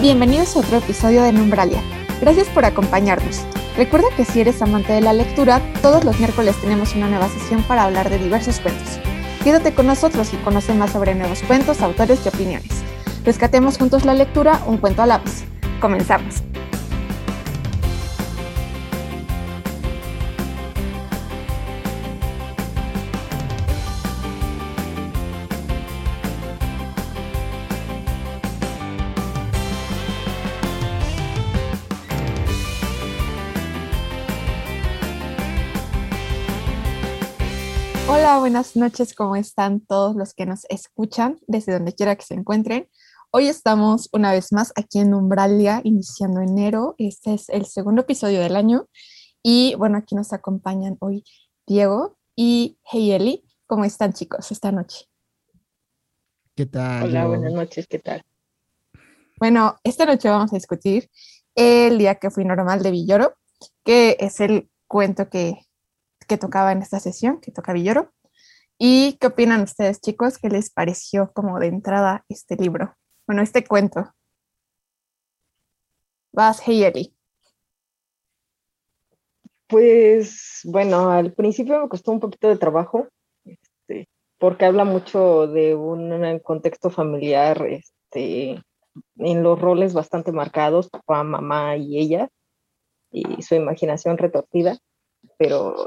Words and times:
Bienvenidos 0.00 0.56
a 0.56 0.60
otro 0.60 0.78
episodio 0.78 1.22
de 1.22 1.30
Numbralia. 1.30 1.82
Gracias 2.22 2.48
por 2.48 2.64
acompañarnos. 2.64 3.44
Recuerda 3.76 4.08
que 4.16 4.24
si 4.24 4.40
eres 4.40 4.62
amante 4.62 4.94
de 4.94 5.02
la 5.02 5.12
lectura, 5.12 5.60
todos 5.82 6.04
los 6.04 6.18
miércoles 6.18 6.56
tenemos 6.62 6.94
una 6.94 7.10
nueva 7.10 7.28
sesión 7.28 7.62
para 7.64 7.82
hablar 7.82 8.08
de 8.08 8.18
diversos 8.18 8.60
cuentos. 8.60 8.98
Quédate 9.44 9.74
con 9.74 9.86
nosotros 9.86 10.32
y 10.32 10.38
conoce 10.38 10.72
más 10.72 10.92
sobre 10.92 11.14
nuevos 11.14 11.42
cuentos, 11.42 11.82
autores 11.82 12.20
y 12.24 12.30
opiniones. 12.30 12.82
Rescatemos 13.26 13.76
juntos 13.76 14.06
la 14.06 14.14
lectura, 14.14 14.62
un 14.66 14.78
cuento 14.78 15.02
a 15.02 15.06
lápiz. 15.06 15.44
Comenzamos. 15.82 16.49
Buenas 38.50 38.74
noches, 38.74 39.14
¿cómo 39.14 39.36
están 39.36 39.78
todos 39.78 40.16
los 40.16 40.34
que 40.34 40.44
nos 40.44 40.64
escuchan 40.70 41.38
desde 41.46 41.72
donde 41.72 41.94
quiera 41.94 42.16
que 42.16 42.24
se 42.24 42.34
encuentren? 42.34 42.88
Hoy 43.30 43.46
estamos 43.46 44.08
una 44.12 44.32
vez 44.32 44.52
más 44.52 44.72
aquí 44.74 44.98
en 44.98 45.14
Umbralia, 45.14 45.80
iniciando 45.84 46.40
enero. 46.40 46.96
Este 46.98 47.34
es 47.34 47.48
el 47.48 47.64
segundo 47.64 48.02
episodio 48.02 48.40
del 48.40 48.56
año. 48.56 48.88
Y 49.40 49.76
bueno, 49.76 49.98
aquí 49.98 50.16
nos 50.16 50.32
acompañan 50.32 50.96
hoy 50.98 51.22
Diego 51.64 52.18
y 52.34 52.76
Heyeli. 52.92 53.44
¿Cómo 53.68 53.84
están 53.84 54.14
chicos 54.14 54.50
esta 54.50 54.72
noche? 54.72 55.06
¿Qué 56.56 56.66
tal? 56.66 57.04
Hola, 57.04 57.28
buenas 57.28 57.52
noches, 57.52 57.86
¿qué 57.86 58.00
tal? 58.00 58.24
Bueno, 59.38 59.76
esta 59.84 60.06
noche 60.06 60.28
vamos 60.28 60.52
a 60.52 60.56
discutir 60.56 61.08
el 61.54 61.98
día 61.98 62.16
que 62.16 62.30
fui 62.30 62.44
normal 62.44 62.82
de 62.82 62.90
Villoro, 62.90 63.32
que 63.84 64.16
es 64.18 64.40
el 64.40 64.68
cuento 64.88 65.30
que, 65.30 65.68
que 66.26 66.36
tocaba 66.36 66.72
en 66.72 66.82
esta 66.82 66.98
sesión, 66.98 67.40
que 67.40 67.52
toca 67.52 67.72
Villoro. 67.72 68.12
¿Y 68.82 69.18
qué 69.20 69.26
opinan 69.26 69.60
ustedes, 69.60 70.00
chicos? 70.00 70.38
¿Qué 70.38 70.48
les 70.48 70.70
pareció 70.70 71.30
como 71.34 71.58
de 71.58 71.66
entrada 71.66 72.24
este 72.30 72.56
libro? 72.56 72.96
Bueno, 73.26 73.42
este 73.42 73.62
cuento. 73.62 74.10
Vas, 76.32 76.66
Heyeli. 76.66 77.14
Pues 79.68 80.62
bueno, 80.64 81.10
al 81.10 81.34
principio 81.34 81.82
me 81.82 81.90
costó 81.90 82.10
un 82.10 82.20
poquito 82.20 82.48
de 82.48 82.56
trabajo, 82.56 83.08
este, 83.44 84.08
porque 84.38 84.64
habla 84.64 84.84
mucho 84.84 85.46
de 85.46 85.74
un 85.74 86.38
contexto 86.38 86.88
familiar, 86.88 87.66
este, 87.66 88.62
en 89.16 89.42
los 89.42 89.60
roles 89.60 89.92
bastante 89.92 90.32
marcados, 90.32 90.88
papá, 90.88 91.22
mamá 91.22 91.76
y 91.76 91.98
ella, 91.98 92.30
y 93.12 93.42
su 93.42 93.56
imaginación 93.56 94.16
retorcida, 94.16 94.78
pero 95.36 95.86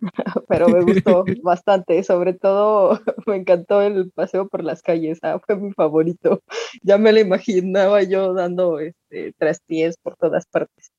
pero 0.48 0.68
me 0.68 0.82
gustó 0.82 1.24
bastante, 1.42 2.02
sobre 2.02 2.34
todo 2.34 3.00
me 3.26 3.36
encantó 3.36 3.82
el 3.82 4.10
paseo 4.10 4.48
por 4.48 4.64
las 4.64 4.82
calles, 4.82 5.18
ah, 5.22 5.38
fue 5.44 5.56
mi 5.56 5.72
favorito, 5.72 6.42
ya 6.82 6.98
me 6.98 7.12
lo 7.12 7.20
imaginaba 7.20 8.02
yo 8.02 8.34
dando 8.34 8.78
este, 8.78 9.32
trasties 9.38 9.96
por 9.98 10.16
todas 10.16 10.46
partes. 10.46 10.90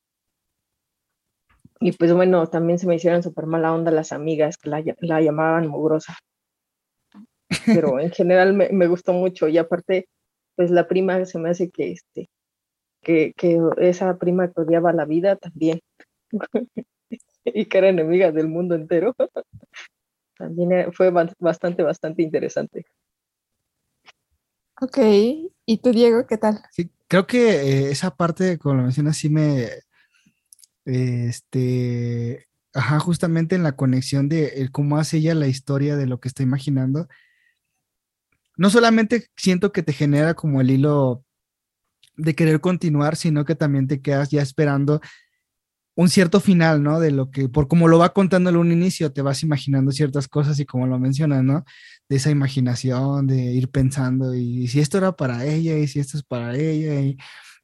Y 1.80 1.94
pues 1.94 2.14
bueno, 2.14 2.46
también 2.48 2.78
se 2.78 2.86
me 2.86 2.96
hicieron 2.96 3.24
súper 3.24 3.48
mala 3.48 3.74
onda 3.74 3.90
las 3.90 4.12
amigas 4.12 4.58
que 4.58 4.70
la, 4.70 4.84
la 5.00 5.20
llamaban 5.20 5.68
mugrosa. 5.68 6.16
Pero 7.66 8.00
en 8.00 8.12
general 8.12 8.54
me, 8.54 8.70
me, 8.70 8.88
gustó 8.88 9.14
mucho 9.14 9.48
y 9.48 9.58
aparte, 9.58 10.08
pues 10.56 10.70
la 10.70 10.88
prima 10.88 11.26
se 11.26 11.40
me 11.40 11.50
hace 11.50 11.72
que, 11.72 11.92
este, 11.92 12.30
que, 13.02 13.34
que 13.36 13.60
esa 13.80 14.18
prima 14.18 14.52
que 14.52 14.62
odiaba 14.62 14.94
la 14.94 15.06
vida 15.06 15.36
también. 15.36 15.80
y 17.46 17.66
que 17.66 17.78
era 17.78 17.90
enemiga 17.90 18.32
del 18.32 18.48
mundo 18.48 18.76
entero. 18.76 19.16
También 20.38 20.92
fue 20.92 21.12
bastante, 21.40 21.84
bastante 21.84 22.24
interesante. 22.24 22.86
Ok, 24.82 24.98
¿y 25.66 25.78
tú, 25.78 25.92
Diego, 25.92 26.26
qué 26.26 26.38
tal? 26.38 26.60
Sí, 26.72 26.90
creo 27.08 27.28
que 27.28 27.50
eh, 27.52 27.92
esa 27.92 28.16
parte, 28.16 28.58
como 28.58 28.76
lo 28.76 28.84
mencionas, 28.84 29.18
sí 29.18 29.30
me, 29.30 29.68
este, 30.86 32.48
ajá, 32.74 33.00
justamente 33.00 33.56
en 33.56 33.62
la 33.62 33.76
conexión 33.76 34.30
de 34.30 34.68
cómo 34.72 34.98
hace 34.98 35.18
ella 35.18 35.36
la 35.36 35.48
historia 35.48 35.96
de 35.96 36.08
lo 36.08 36.20
que 36.20 36.28
está 36.28 36.42
imaginando. 36.42 37.08
No 38.58 38.72
solamente 38.72 39.28
siento 39.36 39.72
que 39.72 39.84
te 39.84 39.94
genera 39.94 40.34
como 40.34 40.62
el 40.62 40.72
hilo 40.72 41.24
de 42.16 42.36
querer 42.36 42.60
continuar, 42.62 43.16
sino 43.16 43.46
que 43.46 43.56
también 43.56 43.88
te 43.88 44.02
quedas 44.02 44.30
ya 44.30 44.42
esperando 44.42 45.02
un 45.96 46.10
cierto 46.10 46.40
final, 46.40 46.84
¿no? 46.84 47.00
De 47.00 47.12
lo 47.12 47.32
que, 47.32 47.50
por 47.50 47.68
como 47.68 47.88
lo 47.88 48.00
va 48.00 48.14
contando 48.14 48.50
en 48.50 48.58
un 48.58 48.72
inicio, 48.72 49.12
te 49.12 49.22
vas 49.22 49.44
imaginando 49.44 49.92
ciertas 49.92 50.28
cosas 50.28 50.60
y 50.60 50.66
como 50.66 50.88
lo 50.88 51.00
mencionas, 51.00 51.44
¿no? 51.44 51.66
De 52.10 52.18
esa 52.18 52.32
imaginación, 52.32 53.28
de 53.28 53.38
ir 53.54 53.70
pensando, 53.70 54.34
y, 54.36 54.68
si 54.68 54.80
esto 54.80 54.98
era 54.98 55.14
para 55.16 55.46
ella, 55.46 55.78
y 55.78 55.88
si 55.88 56.00
esto 56.00 56.18
es 56.18 56.24
para 56.24 56.56
ella, 56.56 57.02
y, 57.02 57.18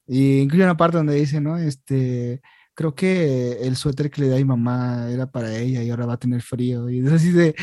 y 0.07 0.39
incluye 0.41 0.63
una 0.63 0.77
parte 0.77 0.97
donde 0.97 1.15
dice, 1.15 1.41
¿no? 1.41 1.57
Este, 1.57 2.41
creo 2.73 2.95
que 2.95 3.53
el 3.61 3.75
suéter 3.75 4.11
que 4.11 4.21
le 4.21 4.29
da 4.29 4.35
a 4.35 4.39
mi 4.39 4.45
mamá 4.45 5.09
era 5.11 5.29
para 5.31 5.57
ella 5.57 5.83
y 5.83 5.89
ahora 5.89 6.05
va 6.05 6.13
a 6.13 6.19
tener 6.19 6.41
frío, 6.41 6.89
y 6.89 6.99
es 7.05 7.11
así 7.11 7.31
de, 7.31 7.55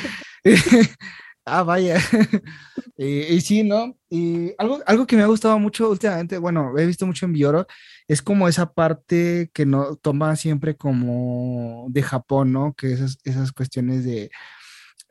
ah, 1.45 1.63
vaya. 1.63 1.99
y, 2.97 3.07
y, 3.07 3.41
sí, 3.41 3.63
¿no? 3.63 3.97
Y 4.09 4.53
algo, 4.59 4.81
algo 4.87 5.07
que 5.07 5.17
me 5.17 5.23
ha 5.23 5.27
gustado 5.27 5.59
mucho 5.59 5.91
últimamente, 5.91 6.39
bueno, 6.39 6.77
he 6.79 6.87
visto 6.87 7.07
mucho 7.07 7.27
en 7.27 7.33
Bioro, 7.33 7.67
es 8.09 8.23
como 8.23 8.49
esa 8.49 8.73
parte 8.73 9.51
que 9.55 9.67
no 9.67 9.97
toma 9.97 10.37
siempre 10.37 10.77
como 10.77 11.87
de 11.91 12.03
Japón, 12.03 12.53
¿no? 12.53 12.75
Que 12.75 12.93
esas, 12.93 13.19
esas 13.25 13.53
cuestiones 13.53 14.05
de, 14.05 14.31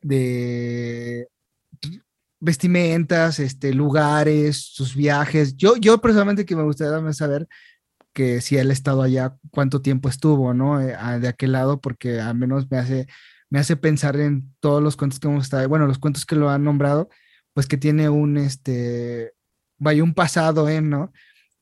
de 0.01 1.27
vestimentas, 2.43 3.39
este, 3.39 3.73
lugares, 3.73 4.57
sus 4.57 4.95
viajes. 4.95 5.55
Yo, 5.55 5.77
yo 5.77 6.01
personalmente 6.01 6.45
que 6.45 6.55
me 6.57 6.63
gustaría 6.63 7.13
saber 7.13 7.47
que 8.13 8.41
si 8.41 8.57
él 8.57 8.69
ha 8.69 8.73
estado 8.73 9.01
allá, 9.01 9.35
cuánto 9.51 9.81
tiempo 9.81 10.09
estuvo, 10.09 10.53
¿no? 10.53 10.79
Eh, 10.81 10.95
de 11.19 11.27
aquel 11.27 11.53
lado, 11.53 11.81
porque 11.81 12.19
al 12.19 12.35
menos 12.35 12.69
me 12.69 12.77
hace, 12.77 13.07
me 13.53 13.59
hace 13.59 13.77
pensar 13.77 14.19
en 14.19 14.51
todos 14.59 14.81
los 14.81 14.97
cuentos 14.97 15.19
que 15.19 15.27
hemos 15.27 15.43
estado, 15.43 15.69
bueno, 15.69 15.85
los 15.85 15.99
cuentos 15.99 16.25
que 16.25 16.35
lo 16.35 16.49
han 16.49 16.63
nombrado, 16.63 17.09
pues 17.53 17.67
que 17.67 17.77
tiene 17.77 18.09
un, 18.09 18.35
este, 18.35 19.33
vaya, 19.77 20.03
un 20.03 20.15
pasado 20.15 20.67
en, 20.69 20.89
¿no? 20.89 21.13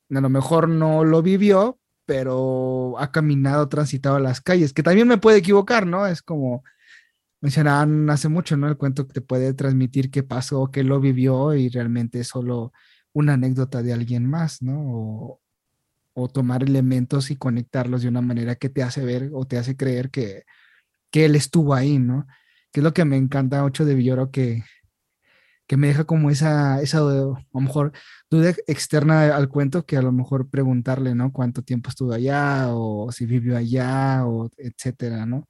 a 0.10 0.22
lo 0.22 0.30
mejor 0.30 0.70
no 0.70 1.04
lo 1.04 1.22
vivió, 1.22 1.82
pero 2.06 2.96
ha 2.98 3.12
caminado, 3.12 3.68
transitado 3.68 4.20
las 4.20 4.40
calles, 4.40 4.72
que 4.72 4.84
también 4.84 5.06
me 5.06 5.18
puede 5.18 5.40
equivocar, 5.40 5.86
¿no? 5.86 6.08
Es 6.08 6.22
como 6.22 6.64
mencionaban 7.42 8.10
hace 8.10 8.30
mucho, 8.30 8.56
¿no? 8.56 8.70
El 8.70 8.78
cuento 8.78 9.06
que 9.06 9.16
te 9.16 9.22
puede 9.22 9.54
transmitir 9.54 10.12
qué 10.12 10.24
pasó, 10.24 10.72
qué 10.72 10.86
lo 10.86 11.02
vivió 11.02 11.56
y 11.56 11.68
realmente 11.68 12.22
es 12.22 12.28
solo 12.30 12.72
una 13.12 13.34
anécdota 13.34 13.84
de 13.84 13.92
alguien 13.92 14.26
más, 14.26 14.62
¿no? 14.62 15.40
O, 16.14 16.30
tomar 16.30 16.64
elementos 16.64 17.32
y 17.32 17.36
conectarlos 17.36 18.02
de 18.04 18.08
una 18.08 18.22
manera 18.22 18.56
que 18.56 18.70
te 18.70 18.82
hace 18.82 19.04
ver 19.04 19.32
o 19.34 19.46
te 19.46 19.58
hace 19.58 19.76
creer 19.76 20.10
que, 20.10 20.46
que 21.12 21.26
él 21.26 21.36
estuvo 21.36 21.74
ahí, 21.74 22.00
¿no? 22.00 22.26
Que 22.72 22.80
es 22.80 22.84
lo 22.84 22.94
que 22.94 23.06
me 23.06 23.18
encanta 23.18 23.62
mucho 23.64 23.86
de 23.86 23.96
Villoro, 23.96 24.32
que, 24.32 24.64
que 25.68 25.78
me 25.78 25.88
deja 25.88 26.06
como 26.06 26.30
esa, 26.30 26.82
esa, 26.82 27.00
a 27.00 27.02
lo 27.02 27.38
mejor, 27.54 27.94
duda 28.30 28.54
externa 28.68 29.36
al 29.36 29.50
cuento 29.50 29.86
que 29.86 29.98
a 29.98 30.02
lo 30.02 30.12
mejor 30.12 30.50
preguntarle, 30.50 31.16
¿no? 31.16 31.32
Cuánto 31.32 31.62
tiempo 31.64 31.90
estuvo 31.90 32.14
allá 32.14 32.68
o 32.72 33.12
si 33.12 33.26
vivió 33.26 33.58
allá 33.58 34.26
o 34.26 34.50
etcétera, 34.58 35.26
¿no? 35.26 35.48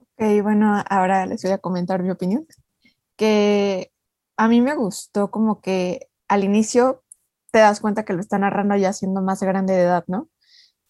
Ok, 0.00 0.42
bueno, 0.42 0.82
ahora 0.88 1.26
les 1.26 1.42
voy 1.42 1.52
a 1.52 1.58
comentar 1.58 2.02
mi 2.02 2.10
opinión. 2.10 2.46
Que 3.16 3.92
a 4.36 4.48
mí 4.48 4.60
me 4.60 4.74
gustó 4.74 5.30
como 5.30 5.60
que 5.60 6.08
al 6.28 6.44
inicio 6.44 7.02
te 7.52 7.58
das 7.58 7.80
cuenta 7.80 8.04
que 8.04 8.12
lo 8.12 8.20
está 8.20 8.38
narrando 8.38 8.76
ya 8.76 8.92
siendo 8.92 9.22
más 9.22 9.42
grande 9.42 9.74
de 9.74 9.82
edad, 9.82 10.04
¿no? 10.08 10.28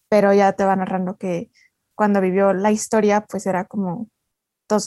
Pero 0.09 0.33
ya 0.33 0.53
te 0.53 0.65
va 0.65 0.75
narrando 0.75 1.17
que 1.17 1.51
cuando 1.95 2.21
vivió 2.21 2.53
la 2.53 2.71
historia, 2.71 3.21
pues 3.21 3.45
era 3.45 3.65
como 3.65 4.09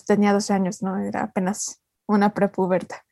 tenía 0.06 0.32
12 0.32 0.52
años, 0.52 0.82
¿no? 0.82 0.98
Era 0.98 1.24
apenas 1.24 1.80
una 2.06 2.32
prepuberta. 2.34 3.04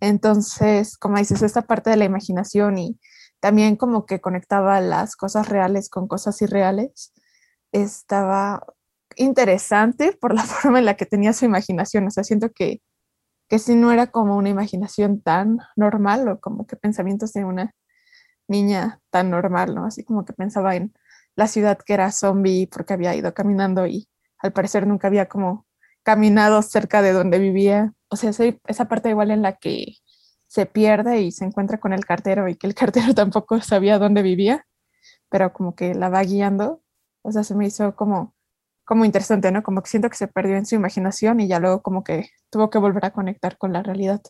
Entonces, 0.00 0.96
como 0.96 1.18
dices, 1.18 1.42
esta 1.42 1.62
parte 1.62 1.90
de 1.90 1.96
la 1.96 2.04
imaginación 2.04 2.78
y 2.78 2.98
también 3.40 3.76
como 3.76 4.06
que 4.06 4.20
conectaba 4.20 4.80
las 4.80 5.14
cosas 5.16 5.48
reales 5.48 5.88
con 5.88 6.08
cosas 6.08 6.40
irreales, 6.42 7.12
estaba 7.72 8.64
interesante 9.16 10.12
por 10.20 10.34
la 10.34 10.42
forma 10.44 10.78
en 10.78 10.86
la 10.86 10.96
que 10.96 11.06
tenía 11.06 11.32
su 11.32 11.44
imaginación. 11.44 12.06
O 12.06 12.10
sea, 12.10 12.24
siento 12.24 12.50
que, 12.50 12.80
que 13.48 13.58
si 13.58 13.74
no 13.74 13.92
era 13.92 14.08
como 14.08 14.36
una 14.36 14.48
imaginación 14.48 15.20
tan 15.20 15.58
normal 15.76 16.28
o 16.28 16.40
como 16.40 16.66
que 16.66 16.76
pensamientos 16.76 17.32
de 17.32 17.44
una 17.44 17.74
niña 18.48 19.00
tan 19.10 19.30
normal, 19.30 19.74
¿no? 19.74 19.86
Así 19.86 20.04
como 20.04 20.24
que 20.24 20.32
pensaba 20.32 20.76
en 20.76 20.94
la 21.36 21.46
ciudad 21.46 21.78
que 21.78 21.94
era 21.94 22.10
zombie 22.10 22.66
porque 22.66 22.94
había 22.94 23.14
ido 23.14 23.32
caminando 23.34 23.86
y 23.86 24.08
al 24.38 24.52
parecer 24.52 24.86
nunca 24.86 25.06
había 25.08 25.26
como 25.28 25.66
caminado 26.02 26.62
cerca 26.62 27.02
de 27.02 27.12
donde 27.12 27.38
vivía. 27.38 27.92
O 28.08 28.16
sea, 28.16 28.30
esa 28.30 28.88
parte 28.88 29.10
igual 29.10 29.30
en 29.30 29.42
la 29.42 29.56
que 29.56 29.96
se 30.46 30.66
pierde 30.66 31.20
y 31.20 31.32
se 31.32 31.44
encuentra 31.44 31.78
con 31.78 31.92
el 31.92 32.04
cartero 32.04 32.48
y 32.48 32.56
que 32.56 32.66
el 32.66 32.74
cartero 32.74 33.14
tampoco 33.14 33.60
sabía 33.60 33.98
dónde 33.98 34.22
vivía, 34.22 34.66
pero 35.28 35.52
como 35.52 35.74
que 35.74 35.94
la 35.94 36.08
va 36.08 36.22
guiando. 36.22 36.82
O 37.22 37.32
sea, 37.32 37.44
se 37.44 37.54
me 37.54 37.66
hizo 37.66 37.94
como, 37.96 38.34
como 38.84 39.04
interesante, 39.04 39.52
¿no? 39.52 39.62
Como 39.62 39.82
que 39.82 39.90
siento 39.90 40.08
que 40.10 40.16
se 40.16 40.28
perdió 40.28 40.56
en 40.56 40.66
su 40.66 40.76
imaginación 40.76 41.40
y 41.40 41.48
ya 41.48 41.60
luego 41.60 41.82
como 41.82 42.04
que 42.04 42.30
tuvo 42.50 42.70
que 42.70 42.78
volver 42.78 43.04
a 43.06 43.12
conectar 43.12 43.58
con 43.58 43.72
la 43.72 43.82
realidad. 43.82 44.22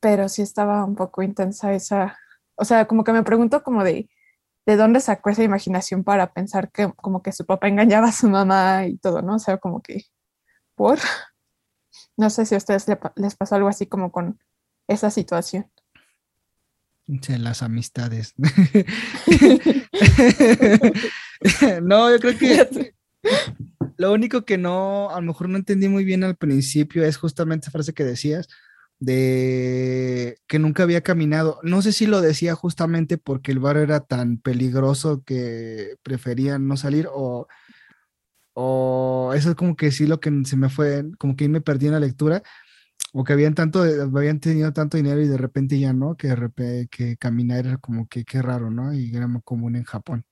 Pero 0.00 0.28
sí 0.28 0.42
estaba 0.42 0.84
un 0.84 0.94
poco 0.96 1.22
intensa 1.22 1.72
esa, 1.72 2.18
o 2.56 2.64
sea, 2.64 2.86
como 2.86 3.04
que 3.04 3.12
me 3.12 3.22
pregunto 3.22 3.62
como 3.62 3.84
de, 3.84 4.08
¿de 4.68 4.76
dónde 4.76 5.00
sacó 5.00 5.30
esa 5.30 5.42
imaginación 5.42 6.04
para 6.04 6.34
pensar 6.34 6.70
que 6.70 6.92
como 6.92 7.22
que 7.22 7.32
su 7.32 7.46
papá 7.46 7.68
engañaba 7.68 8.08
a 8.08 8.12
su 8.12 8.28
mamá 8.28 8.86
y 8.86 8.98
todo, 8.98 9.22
¿no? 9.22 9.36
O 9.36 9.38
sea, 9.38 9.56
como 9.56 9.80
que, 9.80 10.04
¿por? 10.74 10.98
No 12.18 12.28
sé 12.28 12.44
si 12.44 12.54
a 12.54 12.58
ustedes 12.58 12.84
les 13.16 13.34
pasó 13.34 13.54
algo 13.54 13.68
así 13.68 13.86
como 13.86 14.12
con 14.12 14.38
esa 14.86 15.10
situación. 15.10 15.70
las 17.06 17.62
amistades. 17.62 18.34
no, 21.82 22.10
yo 22.10 22.20
creo 22.20 22.38
que 22.38 22.92
lo 23.96 24.12
único 24.12 24.44
que 24.44 24.58
no, 24.58 25.08
a 25.08 25.18
lo 25.22 25.28
mejor 25.28 25.48
no 25.48 25.56
entendí 25.56 25.88
muy 25.88 26.04
bien 26.04 26.24
al 26.24 26.36
principio 26.36 27.06
es 27.06 27.16
justamente 27.16 27.64
esa 27.64 27.70
frase 27.70 27.94
que 27.94 28.04
decías 28.04 28.48
de 29.00 30.38
que 30.46 30.58
nunca 30.58 30.82
había 30.82 31.02
caminado. 31.02 31.60
No 31.62 31.82
sé 31.82 31.92
si 31.92 32.06
lo 32.06 32.20
decía 32.20 32.54
justamente 32.54 33.18
porque 33.18 33.52
el 33.52 33.60
barrio 33.60 33.82
era 33.82 34.00
tan 34.00 34.38
peligroso 34.38 35.22
que 35.24 35.96
preferían 36.02 36.66
no 36.66 36.76
salir 36.76 37.08
o, 37.12 37.46
o 38.54 39.32
eso 39.34 39.50
es 39.50 39.56
como 39.56 39.76
que 39.76 39.92
sí 39.92 40.06
lo 40.06 40.20
que 40.20 40.32
se 40.44 40.56
me 40.56 40.68
fue, 40.68 41.04
como 41.18 41.36
que 41.36 41.48
me 41.48 41.60
perdí 41.60 41.86
en 41.86 41.92
la 41.92 42.00
lectura 42.00 42.42
o 43.12 43.24
que 43.24 43.32
habían 43.32 43.54
tanto, 43.54 43.82
habían 43.82 44.40
tenido 44.40 44.72
tanto 44.72 44.96
dinero 44.96 45.20
y 45.20 45.28
de 45.28 45.38
repente 45.38 45.78
ya 45.78 45.92
no, 45.92 46.16
que, 46.16 46.88
que 46.90 47.16
caminar 47.16 47.66
era 47.66 47.78
como 47.78 48.06
que 48.08 48.24
qué 48.24 48.42
raro, 48.42 48.70
¿no? 48.70 48.92
Y 48.92 49.14
era 49.14 49.26
muy 49.26 49.42
común 49.42 49.76
en 49.76 49.84
Japón. 49.84 50.24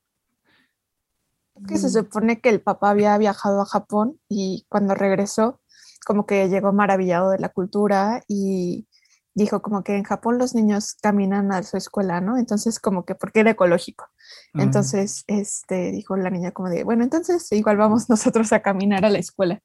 Que 1.67 1.79
se 1.79 1.89
supone 1.89 2.41
que 2.41 2.51
el 2.51 2.61
papá 2.61 2.91
había 2.91 3.17
viajado 3.17 3.63
a 3.63 3.67
Japón 3.67 4.21
y 4.29 4.67
cuando 4.69 4.95
regresó, 4.95 5.61
como 6.07 6.25
que 6.25 6.49
llegó 6.49 6.73
maravillado 6.73 7.31
de 7.31 7.41
la 7.41 7.49
cultura 7.49 8.23
y 8.29 8.87
dijo 9.35 9.61
como 9.61 9.83
que 9.83 9.97
en 9.97 10.05
Japón 10.05 10.39
los 10.39 10.55
niños 10.55 10.95
caminan 11.03 11.51
a 11.51 11.65
su 11.65 11.77
escuela, 11.77 12.21
¿no? 12.21 12.39
Entonces 12.39 12.79
como 12.79 13.05
que 13.05 13.17
porque 13.17 13.41
era 13.41 13.51
ecológico. 13.51 14.07
Ah. 14.55 14.63
Entonces, 14.63 15.25
este, 15.27 15.91
dijo 15.91 16.17
la 16.17 16.31
niña 16.31 16.53
como 16.53 16.69
de, 16.71 16.85
bueno, 16.85 17.03
entonces 17.03 17.51
igual 17.51 17.77
vamos 17.77 18.09
nosotros 18.09 18.53
a 18.53 18.63
caminar 18.63 19.05
a 19.05 19.11
la 19.11 19.19
escuela. 19.19 19.61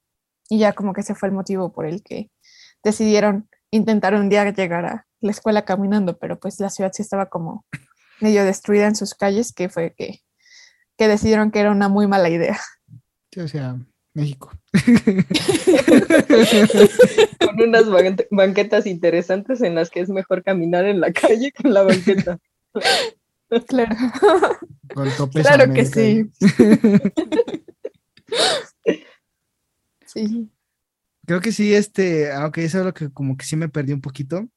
Y 0.50 0.58
ya 0.58 0.74
como 0.74 0.94
que 0.94 1.02
ese 1.02 1.14
fue 1.14 1.30
el 1.30 1.36
motivo 1.36 1.72
por 1.72 1.86
el 1.86 2.02
que 2.02 2.32
decidieron 2.84 3.48
intentar 3.70 4.16
un 4.16 4.28
día 4.28 4.50
llegar 4.52 4.86
a 4.86 5.08
la 5.22 5.32
escuela 5.32 5.64
caminando, 5.64 6.18
pero 6.18 6.40
pues 6.40 6.60
la 6.60 6.72
ciudad 6.72 6.92
sí 6.92 7.04
estaba 7.04 7.28
como 7.28 7.66
medio 8.20 8.44
destruida 8.44 8.88
en 8.88 8.96
sus 8.96 9.14
calles, 9.14 9.54
que 9.54 9.70
fue 9.70 9.94
que, 9.96 10.22
que 10.98 11.08
decidieron 11.08 11.52
que 11.52 11.60
era 11.60 11.72
una 11.72 11.88
muy 11.88 12.08
mala 12.08 12.30
idea. 12.30 12.60
o 13.38 13.48
sea, 13.48 13.78
México. 14.14 14.52
Con 17.40 17.62
unas 17.62 17.86
banquetas 18.30 18.86
interesantes 18.86 19.62
en 19.62 19.76
las 19.76 19.90
que 19.90 20.02
es 20.02 20.10
mejor 20.10 20.44
caminar 20.44 20.86
en 20.86 21.00
la 21.00 21.14
calle 21.14 21.52
que 21.52 21.68
en 21.68 21.74
la 21.74 21.84
banqueta. 21.84 22.38
Claro. 23.68 23.96
claro 25.34 25.74
que 25.74 25.86
sí. 25.86 26.32
sí. 30.06 30.50
Creo 31.26 31.42
que 31.42 31.52
sí, 31.52 31.74
este, 31.74 32.32
aunque 32.32 32.64
eso 32.64 32.80
es 32.80 32.86
lo 32.86 32.94
que 32.94 33.12
como 33.12 33.38
que 33.38 33.46
sí 33.46 33.56
me 33.56 33.70
perdí 33.70 33.94
un 33.94 34.02
poquito. 34.02 34.48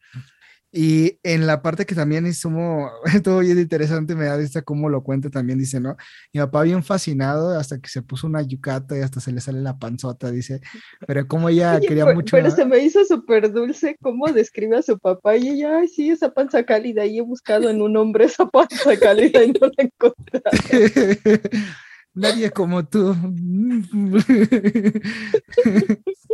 Y 0.77 1.21
en 1.23 1.47
la 1.47 1.63
parte 1.63 1.87
que 1.87 1.95
también 1.95 2.27
estuvo, 2.27 2.91
estuvo 3.15 3.39
bien 3.39 3.61
interesante, 3.61 4.17
me 4.17 4.25
da 4.25 4.37
vista 4.37 4.63
cómo 4.63 4.89
lo 4.89 5.05
cuenta 5.05 5.31
también, 5.31 5.57
dice, 5.57 5.79
¿no? 5.79 5.97
Mi 6.33 6.41
papá 6.41 6.65
bien 6.65 6.83
fascinado 6.83 7.57
hasta 7.57 7.81
que 7.81 7.89
se 7.89 8.03
puso 8.03 8.27
una 8.27 8.43
yucata 8.43 8.99
y 8.99 9.01
hasta 9.01 9.21
se 9.21 9.31
le 9.31 9.41
sale 9.41 9.61
la 9.61 9.79
panzota, 9.79 10.33
dice, 10.33 10.61
pero 11.07 11.29
como 11.29 11.49
ella 11.49 11.79
quería 11.79 12.07
mucho. 12.07 12.37
Pero 12.37 12.51
se 12.51 12.65
me 12.65 12.79
hizo 12.81 13.05
súper 13.05 13.53
dulce 13.53 13.97
cómo 14.03 14.27
describe 14.33 14.79
a 14.79 14.83
su 14.83 14.99
papá 14.99 15.37
y 15.37 15.51
ella, 15.51 15.79
ay, 15.79 15.87
sí, 15.87 16.11
esa 16.11 16.35
panza 16.35 16.65
cálida, 16.65 17.07
y 17.07 17.19
he 17.19 17.23
buscado 17.23 17.71
en 17.71 17.81
un 17.81 17.97
hombre 17.97 18.25
esa 18.25 18.45
panza 18.47 18.97
cálida 19.01 19.45
y 19.45 19.53
no 19.53 19.69
la 19.77 19.85
encontré. 19.85 20.43
Nadie 22.15 22.51
como 22.51 22.85
tú. 22.85 23.15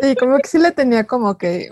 Sí, 0.00 0.16
como 0.18 0.38
que 0.38 0.48
sí 0.48 0.58
le 0.58 0.72
tenía 0.72 1.04
como 1.06 1.36
que 1.36 1.70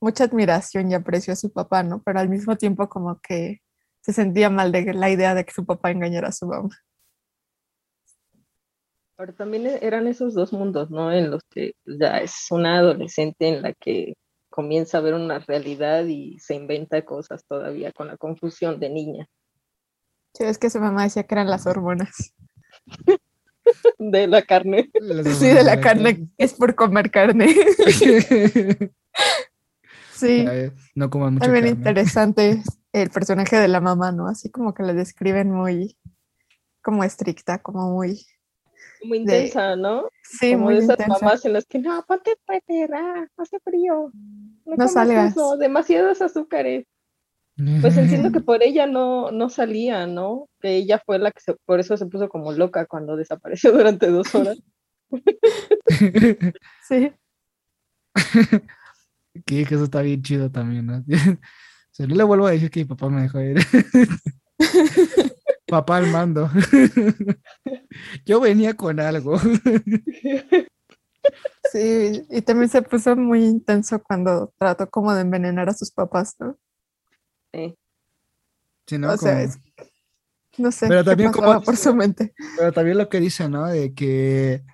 mucha 0.00 0.24
admiración 0.24 0.90
y 0.90 0.94
aprecio 0.94 1.32
a 1.32 1.36
su 1.36 1.52
papá, 1.52 1.82
¿no? 1.82 2.02
Pero 2.02 2.20
al 2.20 2.28
mismo 2.28 2.56
tiempo 2.56 2.88
como 2.88 3.20
que 3.20 3.60
se 4.00 4.12
sentía 4.12 4.50
mal 4.50 4.72
de 4.72 4.94
la 4.94 5.10
idea 5.10 5.34
de 5.34 5.44
que 5.44 5.52
su 5.52 5.64
papá 5.66 5.90
engañara 5.90 6.28
a 6.28 6.32
su 6.32 6.46
mamá. 6.46 6.70
Pero 9.16 9.34
también 9.34 9.66
eran 9.82 10.06
esos 10.06 10.32
dos 10.32 10.52
mundos, 10.52 10.90
¿no? 10.90 11.12
En 11.12 11.30
los 11.30 11.42
que 11.50 11.74
ya 11.84 12.18
es 12.18 12.46
una 12.50 12.78
adolescente 12.78 13.48
en 13.48 13.60
la 13.60 13.74
que 13.74 14.14
comienza 14.48 14.98
a 14.98 15.02
ver 15.02 15.12
una 15.12 15.38
realidad 15.40 16.06
y 16.06 16.38
se 16.38 16.54
inventa 16.54 17.04
cosas 17.04 17.44
todavía 17.44 17.92
con 17.92 18.08
la 18.08 18.16
confusión 18.16 18.80
de 18.80 18.88
niña. 18.88 19.26
Sí, 20.34 20.44
es 20.44 20.56
que 20.56 20.70
su 20.70 20.80
mamá 20.80 21.04
decía 21.04 21.24
que 21.24 21.34
eran 21.34 21.50
las 21.50 21.66
hormonas. 21.66 22.34
de 23.98 24.26
la 24.26 24.42
carne. 24.42 24.90
Sí, 25.38 25.48
de 25.48 25.64
la 25.64 25.80
carne. 25.80 26.28
Es 26.38 26.54
por 26.54 26.74
comer 26.74 27.10
carne. 27.10 27.54
Sí. 30.20 30.46
No 30.94 31.10
coman 31.10 31.34
mucho 31.34 31.46
También 31.46 31.66
interesante 31.66 32.62
el 32.92 33.10
personaje 33.10 33.56
de 33.56 33.68
la 33.68 33.80
mamá, 33.80 34.12
¿no? 34.12 34.28
Así 34.28 34.50
como 34.50 34.74
que 34.74 34.82
la 34.82 34.94
describen 34.94 35.50
muy, 35.50 35.96
como 36.82 37.04
estricta, 37.04 37.58
como 37.58 37.90
muy... 37.90 38.26
Muy 39.02 39.18
intensa, 39.18 39.76
¿no? 39.76 40.08
Sí, 40.22 40.56
muy 40.56 40.74
de 40.74 40.80
esas 40.80 40.98
mamás 41.08 41.44
en 41.46 41.54
las 41.54 41.64
que, 41.64 41.78
no, 41.78 42.04
ponte 42.06 42.36
suéter, 42.44 42.92
ah, 42.92 43.26
hace 43.38 43.58
frío. 43.60 44.10
No, 44.66 44.76
no 44.76 44.88
salgas. 44.88 45.34
demasiados 45.58 46.20
azúcares. 46.20 46.86
Pues 47.80 47.96
entiendo 47.96 48.30
que 48.32 48.40
por 48.44 48.62
ella 48.62 48.86
no, 48.86 49.30
no 49.30 49.48
salía, 49.48 50.06
¿no? 50.06 50.48
Que 50.60 50.76
ella 50.76 51.02
fue 51.04 51.18
la 51.18 51.30
que 51.30 51.40
se, 51.40 51.54
por 51.64 51.80
eso 51.80 51.96
se 51.96 52.06
puso 52.06 52.28
como 52.28 52.52
loca 52.52 52.86
cuando 52.86 53.16
desapareció 53.16 53.72
durante 53.76 54.08
dos 54.08 54.34
horas. 54.34 54.58
sí. 56.88 57.12
Que 59.44 59.62
eso 59.62 59.84
está 59.84 60.02
bien 60.02 60.22
chido 60.22 60.50
también, 60.50 60.86
¿no? 60.86 61.04
O 61.98 62.06
no 62.06 62.14
le 62.14 62.24
vuelvo 62.24 62.46
a 62.46 62.52
decir 62.52 62.70
que 62.70 62.80
mi 62.80 62.86
papá 62.86 63.10
me 63.10 63.20
dejó 63.22 63.40
ir. 63.42 63.58
papá 65.68 65.98
al 65.98 66.06
mando. 66.06 66.48
Yo 68.24 68.40
venía 68.40 68.74
con 68.74 68.98
algo. 69.00 69.38
Sí, 71.70 72.26
y 72.30 72.40
también 72.42 72.70
se 72.70 72.80
puso 72.80 73.14
muy 73.16 73.44
intenso 73.44 74.02
cuando 74.02 74.50
trató 74.58 74.88
como 74.88 75.12
de 75.12 75.20
envenenar 75.20 75.68
a 75.68 75.74
sus 75.74 75.90
papás, 75.90 76.36
¿no? 76.38 76.56
Sí. 77.52 77.76
¿no? 78.98 79.12
O 79.12 79.16
sea, 79.18 79.46
no 80.56 80.72
sé 80.72 80.88
pero 80.88 81.04
también 81.04 81.32
como, 81.32 81.60
por 81.60 81.76
su 81.76 81.94
mente. 81.94 82.34
Pero 82.56 82.72
también 82.72 82.98
lo 82.98 83.08
que 83.08 83.20
dice, 83.20 83.48
¿no? 83.48 83.66
De 83.66 83.94
que 83.94 84.64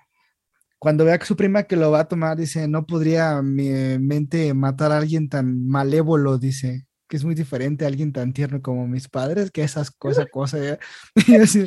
cuando 0.79 1.05
vea 1.05 1.17
que 1.17 1.25
su 1.25 1.35
prima 1.35 1.63
que 1.63 1.75
lo 1.75 1.91
va 1.91 2.01
a 2.01 2.07
tomar, 2.07 2.37
dice, 2.37 2.67
no 2.67 2.85
podría 2.85 3.41
mi 3.41 3.69
mente 3.99 4.53
matar 4.53 4.91
a 4.91 4.97
alguien 4.97 5.29
tan 5.29 5.67
malévolo, 5.67 6.37
dice, 6.37 6.85
que 7.07 7.17
es 7.17 7.23
muy 7.23 7.35
diferente 7.35 7.85
a 7.85 7.87
alguien 7.87 8.11
tan 8.13 8.33
tierno 8.33 8.61
como 8.61 8.87
mis 8.87 9.07
padres, 9.07 9.51
que 9.51 9.63
esas 9.63 9.91
cosas, 9.91 10.27
cosas, 10.31 10.77
y 11.27 11.35
así, 11.35 11.65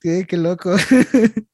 qué, 0.00 0.26
qué 0.26 0.36
loco. 0.36 0.74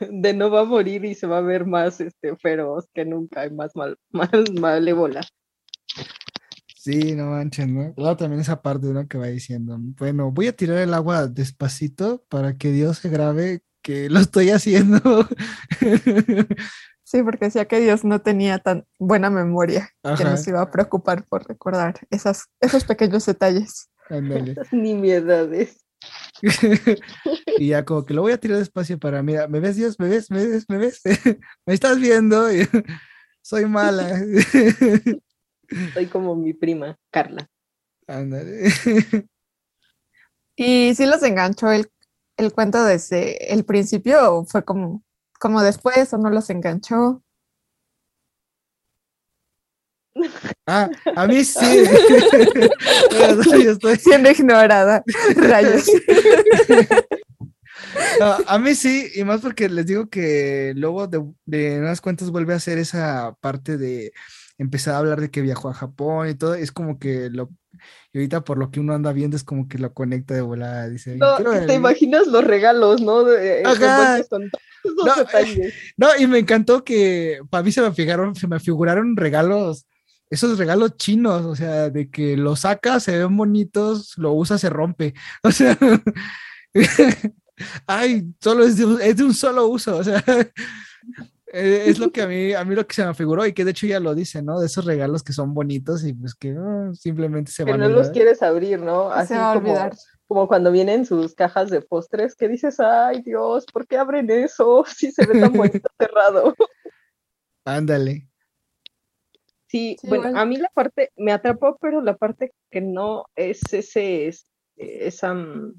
De 0.00 0.34
no 0.34 0.50
va 0.50 0.62
a 0.62 0.64
morir 0.64 1.04
y 1.04 1.14
se 1.14 1.28
va 1.28 1.38
a 1.38 1.42
ver 1.42 1.64
más 1.64 2.00
este, 2.00 2.36
feroz 2.36 2.88
que 2.92 3.04
nunca, 3.04 3.46
y 3.46 3.50
más, 3.52 3.70
mal, 3.76 3.96
más 4.10 4.30
malévola. 4.52 5.20
Sí, 6.74 7.14
no 7.14 7.26
manches, 7.26 7.68
¿no? 7.68 7.94
Luego 7.96 8.16
también 8.16 8.40
esa 8.40 8.62
parte, 8.62 8.86
¿no? 8.88 9.06
Que 9.06 9.18
va 9.18 9.26
diciendo, 9.26 9.76
bueno, 9.98 10.30
voy 10.32 10.48
a 10.48 10.56
tirar 10.56 10.78
el 10.78 10.94
agua 10.94 11.26
despacito 11.28 12.24
para 12.28 12.56
que 12.56 12.70
Dios 12.72 12.98
se 12.98 13.08
grabe 13.08 13.62
que 13.86 14.10
lo 14.10 14.18
estoy 14.18 14.50
haciendo. 14.50 15.00
Sí, 17.04 17.22
porque 17.22 17.44
decía 17.44 17.66
que 17.66 17.78
Dios 17.78 18.04
no 18.04 18.20
tenía 18.20 18.58
tan 18.58 18.84
buena 18.98 19.30
memoria 19.30 19.92
que 20.18 20.24
nos 20.24 20.44
iba 20.48 20.60
a 20.60 20.72
preocupar 20.72 21.24
por 21.24 21.46
recordar 21.46 21.94
esas, 22.10 22.46
esos 22.60 22.82
pequeños 22.82 23.24
detalles. 23.26 23.88
Esas 24.10 24.72
nimiedades. 24.72 25.84
y 27.58 27.68
ya 27.68 27.84
como 27.84 28.04
que 28.04 28.12
lo 28.12 28.22
voy 28.22 28.32
a 28.32 28.40
tirar 28.40 28.58
despacio 28.58 28.98
para, 28.98 29.22
mira, 29.22 29.46
¿me 29.46 29.60
ves 29.60 29.76
Dios? 29.76 30.00
¿Me 30.00 30.08
ves? 30.08 30.32
¿Me 30.32 30.44
ves? 30.44 30.64
¿Me 30.68 30.78
ves? 30.78 31.00
¿Me 31.64 31.74
estás 31.74 32.00
viendo? 32.00 32.48
Soy 33.40 33.66
mala. 33.66 34.20
Soy 35.94 36.06
como 36.06 36.34
mi 36.34 36.54
prima, 36.54 36.98
Carla. 37.12 37.48
Ándale. 38.08 38.68
Y 40.56 40.92
sí 40.96 41.06
los 41.06 41.22
enganchó 41.22 41.70
el 41.70 41.88
el 42.36 42.52
cuento 42.52 42.84
desde 42.84 43.52
el 43.52 43.64
principio 43.64 44.34
o 44.34 44.44
fue 44.44 44.64
como, 44.64 45.02
como 45.38 45.62
después 45.62 46.12
o 46.12 46.18
no 46.18 46.30
los 46.30 46.50
enganchó? 46.50 47.22
Ah, 50.66 50.88
a 51.14 51.26
mí 51.26 51.44
sí. 51.44 51.84
yo 53.64 53.72
estoy 53.72 53.96
siendo 53.96 54.30
ignorada. 54.30 55.02
Rayos. 55.36 55.86
a 58.46 58.58
mí 58.58 58.74
sí, 58.74 59.10
y 59.14 59.24
más 59.24 59.40
porque 59.40 59.68
les 59.68 59.86
digo 59.86 60.08
que 60.08 60.72
luego 60.74 61.06
de, 61.06 61.22
de 61.44 61.78
unas 61.78 62.00
cuentas 62.00 62.30
vuelve 62.30 62.54
a 62.54 62.56
hacer 62.56 62.78
esa 62.78 63.36
parte 63.40 63.76
de 63.76 64.12
empezar 64.58 64.94
a 64.94 64.98
hablar 64.98 65.20
de 65.20 65.30
que 65.30 65.42
viajó 65.42 65.68
a 65.68 65.74
Japón 65.74 66.28
y 66.28 66.34
todo, 66.34 66.54
es 66.54 66.72
como 66.72 66.98
que 66.98 67.30
lo, 67.30 67.50
y 68.12 68.18
ahorita 68.18 68.42
por 68.42 68.58
lo 68.58 68.70
que 68.70 68.80
uno 68.80 68.94
anda 68.94 69.12
viendo 69.12 69.36
es 69.36 69.44
como 69.44 69.68
que 69.68 69.78
lo 69.78 69.92
conecta 69.92 70.34
de 70.34 70.40
volada, 70.40 70.88
dice. 70.88 71.16
No, 71.16 71.36
te 71.66 71.74
imaginas 71.74 72.26
los 72.26 72.44
regalos, 72.44 73.00
¿no? 73.00 73.24
De, 73.24 73.62
no, 75.96 76.08
y 76.18 76.26
me 76.26 76.38
encantó 76.38 76.84
que 76.84 77.40
para 77.50 77.62
mí 77.62 77.72
se 77.72 77.82
me 77.82 77.92
fijaron, 77.92 78.34
se 78.34 78.46
me 78.46 78.60
figuraron 78.60 79.16
regalos, 79.16 79.86
esos 80.30 80.58
regalos 80.58 80.96
chinos, 80.96 81.44
o 81.44 81.54
sea, 81.54 81.90
de 81.90 82.10
que 82.10 82.36
lo 82.36 82.56
sacas, 82.56 83.02
se 83.04 83.18
ven 83.18 83.36
bonitos, 83.36 84.16
lo 84.16 84.32
usas, 84.32 84.60
se 84.60 84.70
rompe. 84.70 85.14
O 85.42 85.50
sea, 85.50 85.76
ay, 87.86 88.26
solo 88.40 88.64
es 88.64 88.76
de, 88.76 89.24
un 89.24 89.34
solo 89.34 89.66
uso, 89.68 89.96
o 89.96 90.04
sea, 90.04 90.22
eh, 91.52 91.84
es 91.86 91.98
lo 91.98 92.10
que 92.10 92.22
a 92.22 92.26
mí, 92.26 92.52
a 92.52 92.64
mí 92.64 92.74
lo 92.74 92.86
que 92.86 92.94
se 92.94 93.06
me 93.06 93.14
figuró 93.14 93.46
y 93.46 93.52
que 93.52 93.64
de 93.64 93.70
hecho 93.70 93.86
ya 93.86 94.00
lo 94.00 94.14
dice, 94.14 94.42
¿no? 94.42 94.58
De 94.58 94.66
esos 94.66 94.84
regalos 94.84 95.22
que 95.22 95.32
son 95.32 95.54
bonitos 95.54 96.04
y 96.04 96.12
pues 96.12 96.34
que 96.34 96.56
oh, 96.58 96.92
simplemente 96.94 97.52
se 97.52 97.62
van 97.62 97.74
a 97.74 97.86
olvidar. 97.86 97.90
no 97.90 97.96
los 97.98 98.10
quieres 98.10 98.42
abrir, 98.42 98.80
¿no? 98.80 99.10
Así 99.10 99.28
se 99.28 99.38
va 99.38 99.52
a 99.52 99.56
olvidar 99.56 99.92
como 100.26 100.48
cuando 100.48 100.72
vienen 100.72 101.06
sus 101.06 101.34
cajas 101.34 101.70
de 101.70 101.80
postres, 101.80 102.34
que 102.34 102.48
dices, 102.48 102.80
ay 102.80 103.22
Dios, 103.22 103.64
¿por 103.72 103.86
qué 103.86 103.96
abren 103.96 104.30
eso? 104.30 104.84
Si 104.96 105.12
se 105.12 105.26
ve 105.26 105.40
tan 105.40 105.52
bonito 105.52 105.88
cerrado. 105.98 106.54
Ándale. 107.64 108.28
Sí, 109.68 109.96
bueno, 110.04 110.38
a 110.38 110.44
mí 110.44 110.56
la 110.56 110.70
parte 110.72 111.12
me 111.16 111.32
atrapó, 111.32 111.76
pero 111.80 112.00
la 112.00 112.16
parte 112.16 112.52
que 112.70 112.80
no 112.80 113.24
es 113.34 113.60
ese, 113.72 114.28
es, 114.28 114.46
esa, 114.76 115.34
mm, 115.34 115.74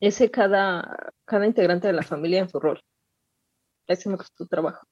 ese 0.00 0.30
cada, 0.30 1.12
cada 1.24 1.46
integrante 1.46 1.86
de 1.86 1.94
la 1.94 2.02
familia 2.02 2.40
en 2.40 2.48
su 2.48 2.60
rol. 2.60 2.82
Ese 3.86 4.08
me 4.08 4.16
costó 4.16 4.46
trabajo. 4.46 4.86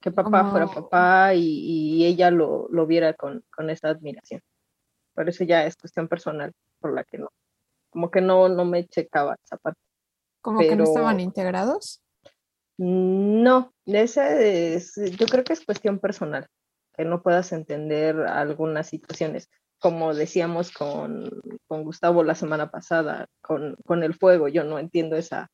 Que 0.00 0.10
papá 0.10 0.50
fuera 0.50 0.66
papá 0.66 1.34
y, 1.34 2.04
ella 2.04 2.30
lo, 2.30 2.68
lo 2.70 2.86
viera 2.86 3.12
con, 3.14 3.44
con 3.54 3.68
esa 3.68 3.88
admiración. 3.88 4.40
Por 5.14 5.28
eso 5.28 5.44
ya 5.44 5.66
es 5.66 5.76
cuestión 5.76 6.08
personal 6.08 6.52
por 6.78 6.94
la 6.94 7.04
que 7.04 7.18
no, 7.18 7.28
como 7.90 8.10
que 8.10 8.20
no, 8.20 8.48
no 8.48 8.64
me 8.64 8.86
checaba 8.86 9.36
esa 9.44 9.56
parte. 9.58 9.80
¿Como 10.40 10.60
que 10.60 10.74
no 10.74 10.84
estaban 10.84 11.20
integrados? 11.20 12.02
No, 12.78 13.74
ese 13.84 14.74
es, 14.74 14.94
yo 15.18 15.26
creo 15.26 15.44
que 15.44 15.52
es 15.52 15.66
cuestión 15.66 15.98
personal, 15.98 16.46
que 16.96 17.04
no 17.04 17.22
puedas 17.22 17.52
entender 17.52 18.16
algunas 18.20 18.88
situaciones, 18.88 19.50
como 19.78 20.14
decíamos 20.14 20.72
con, 20.72 21.28
con 21.66 21.84
Gustavo 21.84 22.24
la 22.24 22.34
semana 22.34 22.70
pasada, 22.70 23.26
con, 23.42 23.76
con, 23.84 24.02
el 24.02 24.14
fuego, 24.14 24.48
yo 24.48 24.64
no 24.64 24.78
entiendo 24.78 25.16
esa 25.16 25.50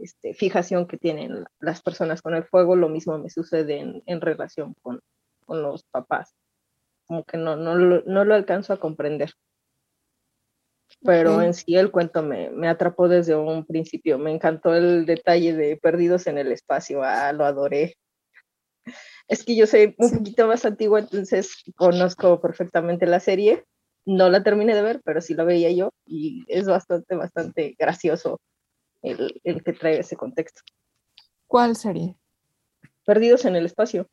este, 0.00 0.34
fijación 0.34 0.86
que 0.86 0.98
tienen 0.98 1.44
las 1.60 1.82
personas 1.82 2.22
con 2.22 2.34
el 2.34 2.44
fuego, 2.44 2.76
lo 2.76 2.88
mismo 2.88 3.18
me 3.18 3.30
sucede 3.30 3.78
en, 3.78 4.02
en 4.06 4.20
relación 4.20 4.74
con, 4.82 5.00
con, 5.44 5.62
los 5.62 5.84
papás, 5.84 6.34
como 7.06 7.24
que 7.24 7.36
no, 7.36 7.56
no, 7.56 7.74
no 7.76 8.24
lo 8.24 8.34
alcanzo 8.34 8.72
a 8.72 8.80
comprender 8.80 9.32
pero 11.02 11.42
en 11.42 11.54
sí 11.54 11.76
el 11.76 11.90
cuento 11.90 12.22
me, 12.22 12.50
me, 12.50 12.68
atrapó 12.68 13.08
desde 13.08 13.36
un 13.36 13.64
principio. 13.64 14.18
Me 14.18 14.32
encantó 14.32 14.74
el 14.74 15.06
detalle 15.06 15.54
de 15.54 15.76
Perdidos 15.76 16.26
en 16.26 16.38
el 16.38 16.50
Espacio, 16.50 17.02
ah, 17.02 17.32
lo 17.32 17.44
adoré. 17.44 17.96
Es 19.28 19.44
que 19.44 19.54
yo 19.54 19.66
soy 19.66 19.94
un 19.98 20.10
poquito 20.10 20.46
más 20.46 20.64
antigua, 20.64 21.00
entonces 21.00 21.62
conozco 21.76 22.40
perfectamente 22.40 23.06
la 23.06 23.20
serie. 23.20 23.64
No 24.06 24.30
la 24.30 24.42
terminé 24.42 24.74
de 24.74 24.82
ver, 24.82 25.00
pero 25.04 25.20
sí 25.20 25.34
la 25.34 25.44
veía 25.44 25.70
yo 25.70 25.92
y 26.06 26.44
es 26.48 26.66
bastante, 26.66 27.14
bastante 27.14 27.76
gracioso 27.78 28.40
el, 29.02 29.40
el 29.44 29.62
que 29.62 29.72
trae 29.72 30.00
ese 30.00 30.16
contexto. 30.16 30.62
¿Cuál 31.46 31.76
serie? 31.76 32.16
Perdidos 33.04 33.44
en 33.44 33.56
el 33.56 33.66
Espacio. 33.66 34.08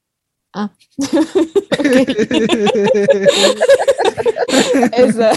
Ah. 0.54 0.72
Esa. 4.94 5.32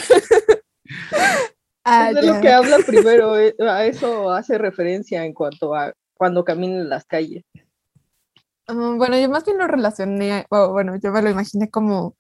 Ah, 1.85 2.11
es 2.11 2.17
de 2.17 2.23
lo 2.23 2.40
que 2.40 2.52
habla 2.52 2.78
primero, 2.87 3.38
eh, 3.38 3.55
a 3.61 3.87
eso 3.87 4.31
hace 4.31 4.59
referencia 4.59 5.25
en 5.25 5.33
cuanto 5.33 5.75
a 5.75 5.93
cuando 6.14 6.45
caminen 6.45 6.88
las 6.88 7.05
calles. 7.05 7.45
Mm, 8.69 8.99
bueno, 8.99 9.19
yo 9.19 9.28
más 9.28 9.45
bien 9.45 9.59
lo 9.59 9.67
relacioné, 9.67 10.47
bueno, 10.50 10.97
yo 11.02 11.11
me 11.11 11.23
lo 11.23 11.31
imaginé 11.31 11.71
como, 11.71 12.17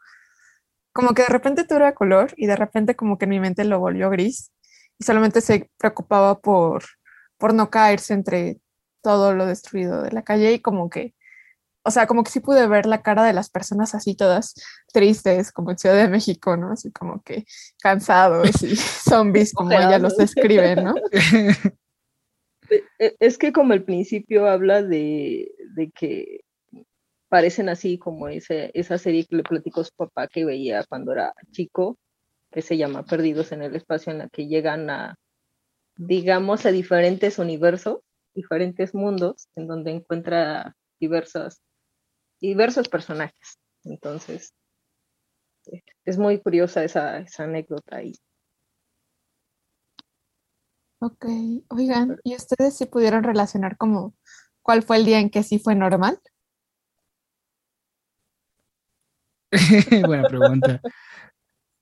como 0.92 1.14
que 1.14 1.22
de 1.22 1.28
repente 1.28 1.64
todo 1.64 1.78
era 1.78 1.94
color 1.94 2.32
y 2.36 2.46
de 2.46 2.56
repente 2.56 2.96
como 2.96 3.18
que 3.18 3.26
mi 3.26 3.40
mente 3.40 3.64
lo 3.64 3.78
volvió 3.78 4.10
gris 4.10 4.52
y 4.98 5.04
solamente 5.04 5.40
se 5.40 5.70
preocupaba 5.76 6.40
por, 6.40 6.84
por 7.38 7.54
no 7.54 7.70
caerse 7.70 8.14
entre 8.14 8.58
todo 9.02 9.34
lo 9.34 9.46
destruido 9.46 10.02
de 10.02 10.12
la 10.12 10.22
calle 10.22 10.52
y 10.52 10.60
como 10.60 10.90
que 10.90 11.14
o 11.88 11.90
sea, 11.90 12.06
como 12.06 12.22
que 12.22 12.30
sí 12.30 12.40
pude 12.40 12.66
ver 12.66 12.84
la 12.84 13.00
cara 13.00 13.24
de 13.24 13.32
las 13.32 13.48
personas 13.48 13.94
así 13.94 14.14
todas 14.14 14.54
tristes, 14.92 15.50
como 15.50 15.70
en 15.70 15.78
Ciudad 15.78 15.96
de 15.96 16.08
México, 16.08 16.54
¿no? 16.54 16.70
Así 16.70 16.92
como 16.92 17.22
que 17.22 17.46
cansados 17.80 18.62
y 18.62 18.76
zombies, 18.76 19.54
como 19.54 19.72
ella 19.72 19.98
los 19.98 20.16
describe, 20.16 20.76
¿no? 20.76 20.94
E, 22.70 22.84
e, 22.98 23.16
es 23.18 23.38
que 23.38 23.50
como 23.50 23.72
el 23.72 23.82
principio 23.82 24.46
habla 24.46 24.82
de, 24.82 25.50
que 25.94 26.40
parecen 27.30 27.70
así 27.70 27.96
como 27.96 28.28
ese, 28.28 28.70
esa 28.74 28.98
serie 28.98 29.24
que 29.24 29.36
le 29.36 29.42
platicó 29.42 29.82
su 29.84 29.92
papá 29.96 30.28
que 30.28 30.44
veía 30.44 30.84
cuando 30.84 31.12
era 31.12 31.32
chico, 31.50 31.96
que 32.52 32.60
se 32.60 32.76
llama 32.76 33.06
Perdidos 33.06 33.52
en 33.52 33.62
el 33.62 33.74
Espacio, 33.74 34.12
en 34.12 34.18
la 34.18 34.28
que 34.28 34.48
llegan 34.48 34.90
a, 34.90 35.16
digamos, 35.98 36.64
a 36.64 36.70
diferentes 36.70 37.38
universos, 37.38 37.98
diferentes 38.34 38.94
mundos, 38.94 39.48
en 39.56 39.66
donde 39.66 39.90
encuentra 39.90 40.74
diversas 40.98 41.60
diversos 42.40 42.88
personajes. 42.88 43.58
Entonces, 43.84 44.54
es 46.04 46.18
muy 46.18 46.40
curiosa 46.40 46.84
esa, 46.84 47.18
esa 47.18 47.44
anécdota 47.44 47.96
ahí. 47.96 48.14
Ok, 51.00 51.26
oigan, 51.68 52.18
¿y 52.24 52.34
ustedes 52.34 52.76
si 52.76 52.86
pudieron 52.86 53.22
relacionar 53.22 53.76
como 53.76 54.14
cuál 54.62 54.82
fue 54.82 54.96
el 54.96 55.04
día 55.04 55.20
en 55.20 55.30
que 55.30 55.42
sí 55.42 55.58
fue 55.58 55.74
normal? 55.74 56.20
Buena 60.06 60.28
pregunta. 60.28 60.80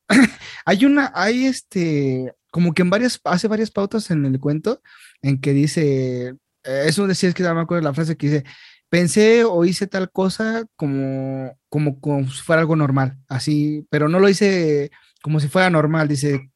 hay 0.66 0.84
una, 0.84 1.12
hay 1.14 1.46
este, 1.46 2.34
como 2.56 2.72
que 2.72 2.80
en 2.80 2.88
varias, 2.88 3.20
hace 3.24 3.48
varias 3.48 3.70
pautas 3.70 4.10
en 4.10 4.24
el 4.24 4.40
cuento 4.40 4.80
en 5.20 5.42
que 5.42 5.52
dice, 5.52 6.28
eh, 6.64 6.84
eso 6.86 7.06
decía, 7.06 7.28
es 7.28 7.34
que 7.34 7.42
no 7.42 7.54
me 7.54 7.60
acuerdo 7.60 7.84
la 7.84 7.92
frase 7.92 8.16
que 8.16 8.28
dice, 8.30 8.44
pensé 8.88 9.44
o 9.44 9.66
hice 9.66 9.86
tal 9.86 10.10
cosa 10.10 10.64
como, 10.74 11.54
como, 11.68 12.00
como 12.00 12.26
si 12.30 12.40
fuera 12.40 12.62
algo 12.62 12.74
normal, 12.74 13.18
así, 13.28 13.86
pero 13.90 14.08
no 14.08 14.20
lo 14.20 14.30
hice 14.30 14.90
como 15.22 15.38
si 15.38 15.48
fuera 15.48 15.68
normal, 15.68 16.08
dice, 16.08 16.50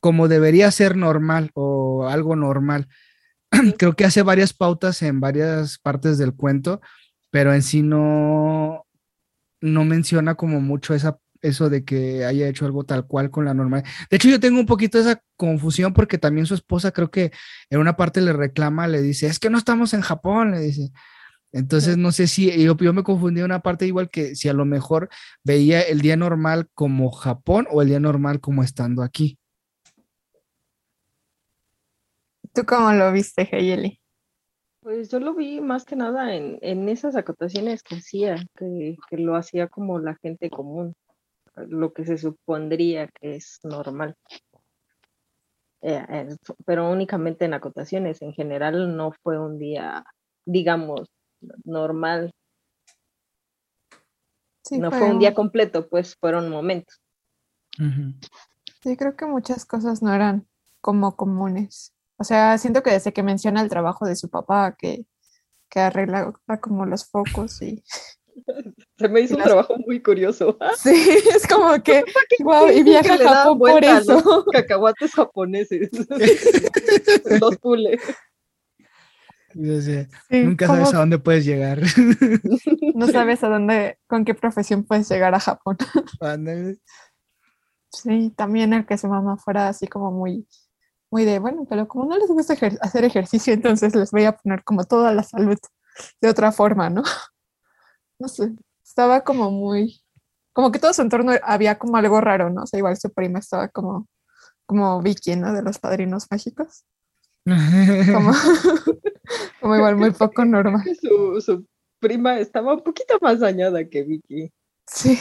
como 0.00 0.26
debería 0.26 0.68
ser 0.72 0.96
normal 0.96 1.52
o 1.54 2.08
algo 2.08 2.34
normal. 2.34 2.88
Creo 3.78 3.94
que 3.94 4.06
hace 4.06 4.22
varias 4.22 4.52
pautas 4.52 5.00
en 5.02 5.20
varias 5.20 5.78
partes 5.78 6.18
del 6.18 6.34
cuento, 6.34 6.80
pero 7.30 7.54
en 7.54 7.62
sí 7.62 7.82
no, 7.82 8.84
no 9.60 9.84
menciona 9.84 10.34
como 10.34 10.60
mucho 10.60 10.92
esa, 10.92 11.20
eso 11.44 11.70
de 11.70 11.84
que 11.84 12.24
haya 12.24 12.48
hecho 12.48 12.66
algo 12.66 12.84
tal 12.84 13.06
cual 13.06 13.30
con 13.30 13.44
la 13.44 13.54
normal. 13.54 13.84
De 14.10 14.16
hecho, 14.16 14.28
yo 14.28 14.40
tengo 14.40 14.58
un 14.58 14.66
poquito 14.66 14.98
esa 14.98 15.22
confusión 15.36 15.92
porque 15.92 16.18
también 16.18 16.46
su 16.46 16.54
esposa 16.54 16.92
creo 16.92 17.10
que 17.10 17.32
en 17.70 17.80
una 17.80 17.96
parte 17.96 18.20
le 18.20 18.32
reclama, 18.32 18.88
le 18.88 19.02
dice, 19.02 19.26
es 19.26 19.38
que 19.38 19.50
no 19.50 19.58
estamos 19.58 19.94
en 19.94 20.00
Japón, 20.00 20.52
le 20.52 20.60
dice. 20.60 20.90
Entonces, 21.52 21.96
no 21.96 22.10
sé 22.10 22.26
si 22.26 22.50
yo, 22.64 22.74
me 22.92 23.04
confundí 23.04 23.40
en 23.40 23.46
una 23.46 23.60
parte 23.60 23.86
igual 23.86 24.10
que 24.10 24.34
si 24.34 24.48
a 24.48 24.52
lo 24.52 24.64
mejor 24.64 25.08
veía 25.44 25.82
el 25.82 26.00
día 26.00 26.16
normal 26.16 26.68
como 26.74 27.12
Japón 27.12 27.68
o 27.70 27.80
el 27.80 27.88
día 27.88 28.00
normal 28.00 28.40
como 28.40 28.64
estando 28.64 29.02
aquí. 29.02 29.38
¿Tú 32.52 32.64
cómo 32.66 32.92
lo 32.92 33.12
viste, 33.12 33.48
Heyeli? 33.50 34.00
Pues 34.80 35.10
yo 35.10 35.20
lo 35.20 35.34
vi 35.34 35.60
más 35.60 35.84
que 35.84 35.96
nada 35.96 36.34
en, 36.34 36.88
esas 36.88 37.16
acotaciones 37.16 37.82
que 37.82 37.96
hacía, 37.96 38.36
que, 38.56 38.96
lo 39.12 39.36
hacía 39.36 39.68
como 39.68 39.98
la 39.98 40.16
gente 40.16 40.50
común, 40.50 40.94
lo 41.56 41.92
que 41.92 42.04
se 42.04 42.18
supondría 42.18 43.08
que 43.08 43.36
es 43.36 43.60
normal. 43.62 44.16
Eh, 45.82 46.04
eh, 46.08 46.36
pero 46.64 46.90
únicamente 46.90 47.44
en 47.44 47.54
acotaciones, 47.54 48.22
en 48.22 48.32
general 48.32 48.96
no 48.96 49.12
fue 49.22 49.38
un 49.38 49.58
día, 49.58 50.04
digamos, 50.46 51.10
normal. 51.64 52.32
no 54.70 54.90
fue 54.90 55.10
un 55.10 55.18
día 55.18 55.34
completo, 55.34 55.88
pues 55.88 56.16
fueron 56.16 56.48
momentos. 56.48 57.00
Sí, 58.82 58.96
creo 58.96 59.16
que 59.16 59.26
muchas 59.26 59.66
cosas 59.66 60.02
no 60.02 60.14
eran 60.14 60.46
como 60.80 61.16
comunes. 61.16 61.92
O 62.16 62.24
sea, 62.24 62.56
siento 62.58 62.82
que 62.82 62.90
desde 62.90 63.12
que 63.12 63.22
menciona 63.22 63.60
el 63.60 63.68
trabajo 63.68 64.06
de 64.06 64.16
su 64.16 64.30
papá, 64.30 64.76
que, 64.78 65.06
que 65.68 65.80
arregla 65.80 66.32
como 66.60 66.86
los 66.86 67.06
focos 67.06 67.60
y, 67.60 67.84
Se 68.98 69.08
me 69.08 69.20
hizo 69.20 69.36
un 69.36 69.42
trabajo 69.42 69.76
muy 69.86 70.02
curioso. 70.02 70.56
Sí, 70.78 71.18
es 71.34 71.46
como 71.46 71.82
que, 71.82 72.04
wow, 72.40 72.68
y 72.70 72.82
viaja 72.84 73.14
a 73.14 73.18
Japón 73.18 73.58
por 73.58 73.82
los 73.84 74.00
eso. 74.02 74.44
Cacahuates 74.52 75.12
japoneses. 75.12 75.90
los 77.40 77.56
pule. 77.58 77.98
Yo 79.56 79.80
sé, 79.80 80.08
Sí, 80.28 80.42
nunca 80.42 80.66
sabes 80.66 80.92
a 80.94 80.98
dónde 80.98 81.18
puedes 81.18 81.44
llegar. 81.44 81.80
no 82.94 83.06
sabes 83.06 83.44
a 83.44 83.48
dónde, 83.48 83.98
con 84.08 84.24
qué 84.24 84.34
profesión 84.34 84.82
puedes 84.84 85.08
llegar 85.08 85.32
a 85.34 85.38
Japón. 85.40 85.76
Ándale. 86.20 86.78
Sí, 87.92 88.32
también 88.36 88.72
el 88.72 88.84
que 88.84 88.98
su 88.98 89.06
mamá 89.06 89.36
fuera 89.36 89.68
así 89.68 89.86
como 89.86 90.10
muy, 90.10 90.48
muy 91.08 91.24
de, 91.24 91.38
bueno, 91.38 91.64
pero 91.70 91.86
como 91.86 92.06
no 92.06 92.18
les 92.18 92.26
gusta 92.28 92.54
ejer- 92.56 92.78
hacer 92.80 93.04
ejercicio, 93.04 93.52
entonces 93.54 93.94
les 93.94 94.10
voy 94.10 94.24
a 94.24 94.32
poner 94.32 94.64
como 94.64 94.82
toda 94.82 95.14
la 95.14 95.22
salud 95.22 95.56
de 96.20 96.28
otra 96.28 96.50
forma, 96.50 96.90
¿no? 96.90 97.04
No 98.18 98.28
sé, 98.28 98.52
estaba 98.84 99.22
como 99.22 99.50
muy, 99.50 100.02
como 100.52 100.70
que 100.70 100.78
todo 100.78 100.92
su 100.92 101.02
entorno 101.02 101.32
había 101.42 101.78
como 101.78 101.96
algo 101.96 102.20
raro, 102.20 102.50
¿no? 102.50 102.62
O 102.62 102.66
sea, 102.66 102.78
igual 102.78 102.96
su 102.96 103.12
prima 103.12 103.38
estaba 103.38 103.68
como, 103.68 104.08
como 104.66 105.02
Vicky, 105.02 105.36
¿no? 105.36 105.52
De 105.52 105.62
los 105.62 105.78
padrinos 105.78 106.26
mágicos, 106.30 106.84
como, 107.44 108.32
como 109.60 109.76
igual 109.76 109.96
muy 109.96 110.12
poco 110.12 110.44
normal. 110.44 110.84
Su, 111.00 111.40
su 111.40 111.66
prima 111.98 112.38
estaba 112.38 112.74
un 112.74 112.82
poquito 112.82 113.18
más 113.20 113.40
dañada 113.40 113.88
que 113.88 114.02
Vicky. 114.02 114.52
Sí, 114.86 115.18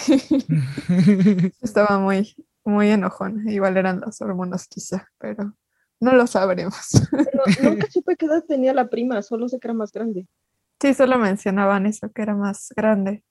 estaba 1.61 1.97
muy, 1.97 2.35
muy 2.65 2.89
enojona, 2.89 3.51
igual 3.51 3.77
eran 3.77 4.01
las 4.01 4.21
hormonas 4.21 4.67
quizá, 4.67 5.07
pero 5.17 5.55
no 5.99 6.13
lo 6.13 6.27
sabremos. 6.27 6.91
Pero 7.11 7.71
nunca 7.71 7.89
supe 7.89 8.15
qué 8.17 8.25
edad 8.25 8.43
tenía 8.45 8.73
la 8.73 8.89
prima, 8.89 9.21
solo 9.21 9.47
sé 9.47 9.59
que 9.59 9.67
era 9.67 9.73
más 9.73 9.91
grande. 9.91 10.27
Sí, 10.83 10.93
solo 10.93 11.17
mencionaban 11.17 11.85
eso, 11.85 12.11
que 12.11 12.23
era 12.23 12.35
más 12.35 12.73
grande. 12.75 13.23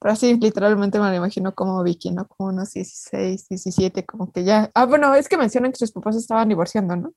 Pero 0.00 0.16
sí, 0.16 0.36
literalmente 0.36 0.98
me 0.98 1.10
lo 1.10 1.14
imagino 1.14 1.54
como 1.54 1.80
Vicky, 1.84 2.10
¿no? 2.10 2.26
Como 2.26 2.48
unos 2.48 2.72
16, 2.72 3.46
17, 3.48 4.04
como 4.04 4.32
que 4.32 4.42
ya. 4.42 4.68
Ah, 4.74 4.84
bueno, 4.84 5.14
es 5.14 5.28
que 5.28 5.36
mencionan 5.36 5.70
que 5.70 5.78
sus 5.78 5.92
papás 5.92 6.16
estaban 6.16 6.48
divorciando, 6.48 6.96
¿no? 6.96 7.14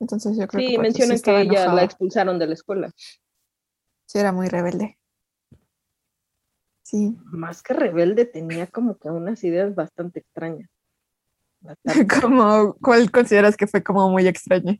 Entonces 0.00 0.38
yo 0.38 0.48
creo 0.48 0.62
que 0.62 0.68
Sí, 0.68 0.72
eso 0.72 0.80
mencionan 0.80 1.20
que 1.20 1.40
ella 1.42 1.74
la 1.74 1.82
expulsaron 1.82 2.38
de 2.38 2.46
la 2.46 2.54
escuela. 2.54 2.90
Sí, 4.06 4.18
era 4.18 4.32
muy 4.32 4.48
rebelde. 4.48 4.98
Sí, 6.82 7.14
Más 7.26 7.62
que 7.62 7.74
rebelde, 7.74 8.24
tenía 8.24 8.68
como 8.68 8.96
que 8.96 9.10
unas 9.10 9.44
ideas 9.44 9.74
bastante 9.74 10.20
extrañas. 10.20 10.70
Bastante. 11.60 12.20
como, 12.22 12.74
¿cuál 12.80 13.10
consideras 13.10 13.54
que 13.54 13.66
fue 13.66 13.82
como 13.84 14.08
muy 14.08 14.26
extraña? 14.26 14.78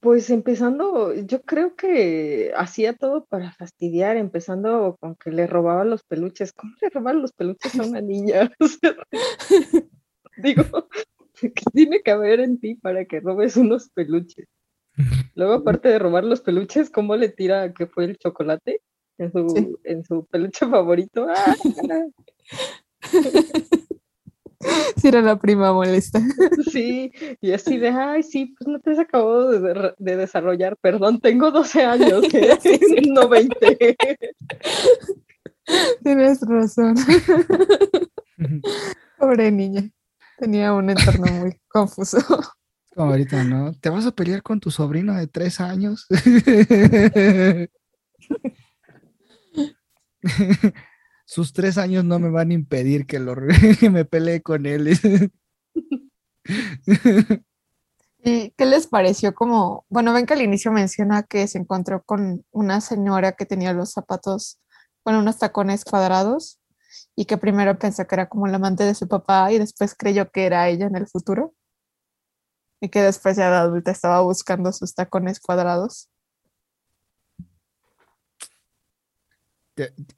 Pues 0.00 0.30
empezando, 0.30 1.14
yo 1.14 1.42
creo 1.42 1.76
que 1.76 2.52
hacía 2.56 2.94
todo 2.94 3.24
para 3.24 3.52
fastidiar, 3.52 4.16
empezando 4.16 4.96
con 5.00 5.14
que 5.16 5.30
le 5.30 5.46
robaba 5.46 5.84
los 5.84 6.02
peluches. 6.02 6.52
¿Cómo 6.52 6.72
le 6.80 6.90
roban 6.90 7.22
los 7.22 7.32
peluches 7.32 7.78
a 7.78 7.84
una 7.84 8.00
niña? 8.00 8.50
O 8.60 8.66
sea, 8.68 8.96
digo, 10.36 10.64
¿qué 11.40 11.52
tiene 11.72 12.02
que 12.02 12.10
haber 12.10 12.40
en 12.40 12.58
ti 12.58 12.74
para 12.74 13.04
que 13.04 13.20
robes 13.20 13.56
unos 13.56 13.88
peluches? 13.90 14.46
Luego, 15.34 15.54
aparte 15.54 15.88
de 15.88 15.98
robar 15.98 16.24
los 16.24 16.40
peluches, 16.40 16.90
¿cómo 16.90 17.16
le 17.16 17.28
tira 17.30 17.72
que 17.72 17.86
fue 17.86 18.04
el 18.04 18.18
chocolate 18.18 18.82
en 19.18 19.32
su, 19.32 19.48
Sí. 19.48 19.74
en 19.84 20.04
su 20.04 20.26
peluche 20.26 20.66
favorito? 20.66 21.26
¡Ah! 21.28 21.56
Sí, 24.96 25.08
era 25.08 25.20
la 25.20 25.36
prima 25.38 25.72
molesta. 25.72 26.20
Sí, 26.70 27.10
y 27.40 27.52
así 27.52 27.78
de, 27.78 27.88
ay, 27.88 28.22
sí, 28.22 28.54
pues 28.58 28.68
no 28.68 28.78
te 28.80 28.92
has 28.92 28.98
acabado 28.98 29.50
de, 29.50 29.60
de- 29.60 29.94
de 29.98 30.16
desarrollar, 30.16 30.76
perdón, 30.76 31.20
tengo 31.20 31.50
12 31.50 31.82
años, 31.84 32.24
¿eh? 32.32 32.58
no 33.10 33.28
20. 33.28 33.96
Tienes 36.02 36.40
razón. 36.42 36.94
Pobre 39.18 39.50
niña. 39.50 39.88
Tenía 40.38 40.72
un 40.72 40.90
entorno 40.90 41.26
muy 41.40 41.56
confuso. 41.68 42.18
Como 42.94 43.10
ahorita, 43.10 43.44
¿no? 43.44 43.72
¿Te 43.74 43.88
vas 43.90 44.06
a 44.06 44.10
pelear 44.12 44.42
con 44.42 44.60
tu 44.60 44.70
sobrino 44.70 45.14
de 45.14 45.26
tres 45.26 45.60
años? 45.60 46.06
Sus 51.32 51.54
tres 51.54 51.78
años 51.78 52.04
no 52.04 52.18
me 52.18 52.28
van 52.28 52.50
a 52.50 52.52
impedir 52.52 53.06
que, 53.06 53.18
lo, 53.18 53.34
que 53.80 53.88
me 53.88 54.04
pelee 54.04 54.42
con 54.42 54.66
él. 54.66 54.88
¿Y 58.22 58.50
qué 58.58 58.66
les 58.66 58.86
pareció 58.86 59.34
como, 59.34 59.86
bueno, 59.88 60.12
ven 60.12 60.26
que 60.26 60.34
al 60.34 60.42
inicio 60.42 60.72
menciona 60.72 61.22
que 61.22 61.48
se 61.48 61.56
encontró 61.56 62.02
con 62.02 62.44
una 62.50 62.82
señora 62.82 63.32
que 63.32 63.46
tenía 63.46 63.72
los 63.72 63.92
zapatos, 63.92 64.60
bueno, 65.06 65.20
unos 65.20 65.38
tacones 65.38 65.86
cuadrados 65.86 66.60
y 67.16 67.24
que 67.24 67.38
primero 67.38 67.78
pensó 67.78 68.06
que 68.06 68.14
era 68.14 68.28
como 68.28 68.46
la 68.46 68.56
amante 68.56 68.84
de 68.84 68.94
su 68.94 69.08
papá 69.08 69.50
y 69.52 69.58
después 69.58 69.94
creyó 69.94 70.30
que 70.30 70.44
era 70.44 70.68
ella 70.68 70.84
en 70.84 70.96
el 70.96 71.06
futuro 71.06 71.54
y 72.78 72.90
que 72.90 73.00
después 73.00 73.38
ya 73.38 73.50
de 73.50 73.56
adulta 73.56 73.90
estaba 73.90 74.20
buscando 74.20 74.70
sus 74.70 74.94
tacones 74.94 75.40
cuadrados. 75.40 76.10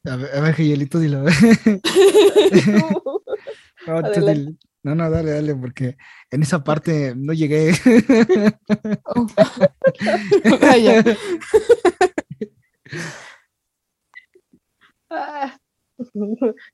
A 0.05 0.17
ver, 0.17 0.31
a 0.35 0.41
ver 0.41 0.55
dilo. 0.57 1.25
No, 3.87 4.01
no, 4.83 4.95
no, 4.95 5.11
dale, 5.11 5.31
dale, 5.33 5.55
porque 5.55 5.97
en 6.31 6.43
esa 6.43 6.65
parte 6.65 7.15
no 7.17 7.33
llegué. 7.33 7.73
Oh. 9.05 9.27
Vaya. 10.61 11.05
Ah. 15.11 15.57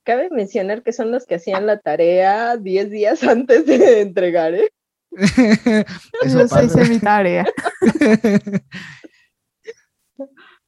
Cabe 0.03 0.29
mencionar 0.31 0.83
que 0.83 0.93
son 0.93 1.11
los 1.11 1.25
que 1.25 1.35
hacían 1.35 1.65
la 1.65 1.79
tarea 1.79 2.57
10 2.57 2.89
días 2.89 3.23
antes 3.23 3.65
de 3.65 4.01
entregar, 4.01 4.53
¿eh? 4.55 4.69
Eso 6.21 6.47
Yo 6.47 6.61
hice 6.63 6.85
mi 6.89 6.99
tarea. 6.99 7.45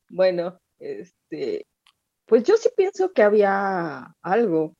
Bueno, 0.09 0.59
este, 0.79 1.65
pues 2.33 2.45
yo 2.45 2.57
sí 2.57 2.67
pienso 2.75 3.13
que 3.13 3.21
había 3.21 4.15
algo. 4.23 4.75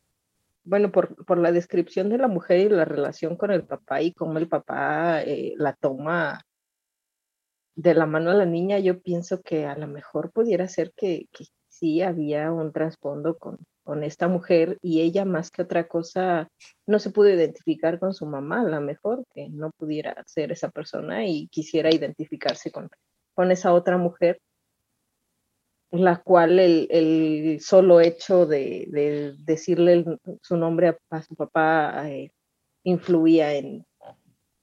Bueno, 0.63 0.92
por, 0.92 1.24
por 1.24 1.38
la 1.38 1.52
descripción 1.52 2.10
de 2.10 2.18
la 2.18 2.28
mujer 2.28 2.62
y 2.62 2.70
la 2.70 2.84
relación 2.84 3.38
con 3.38 3.52
el 3.52 3.63
papá 3.63 4.02
y 4.02 4.12
cómo 4.12 4.39
el 4.39 4.48
papá 4.48 5.22
eh, 5.22 5.54
la 5.58 5.74
toma 5.74 6.42
de 7.76 7.94
la 7.94 8.08
mano 8.08 8.32
a 8.32 8.34
la 8.34 8.48
niña, 8.48 8.80
yo 8.80 9.00
pienso 9.04 9.44
que 9.44 9.68
a 9.68 9.78
lo 9.78 9.86
mejor 9.86 10.32
pudiera 10.32 10.68
ser 10.68 10.94
que, 10.96 11.28
que 11.32 11.46
sí 11.68 12.02
había 12.02 12.52
un 12.52 12.72
trasfondo 12.72 13.38
con, 13.38 13.60
con 13.84 14.04
esta 14.04 14.28
mujer 14.28 14.80
y 14.82 15.02
ella 15.02 15.24
más 15.24 15.52
que 15.52 15.62
otra 15.62 15.88
cosa 15.88 16.48
no 16.88 16.98
se 16.98 17.12
pudo 17.12 17.30
identificar 17.30 18.00
con 18.00 18.16
su 18.16 18.26
mamá, 18.26 18.62
a 18.62 18.63
lo 18.63 18.82
mejor 18.82 19.26
que 19.32 19.50
no 19.50 19.70
pudiera 19.78 20.24
ser 20.26 20.52
esa 20.52 20.72
persona 20.72 21.28
y 21.28 21.50
quisiera 21.50 21.94
identificarse 21.94 22.72
con, 22.72 22.89
con 23.36 23.52
esa 23.52 23.74
otra 23.74 24.00
mujer 24.00 24.39
la 25.94 26.22
cual 26.22 26.58
el, 26.60 26.88
el 26.90 27.60
solo 27.62 28.02
hecho 28.02 28.46
de, 28.48 28.88
de 28.90 29.36
decirle 29.46 29.94
el- 29.94 30.20
su 30.42 30.58
nombre 30.58 30.88
a, 30.88 30.98
a 31.12 31.22
su 31.22 31.36
papá 31.36 32.10
eh, 32.10 32.32
influía 32.84 33.54
en, 33.54 33.86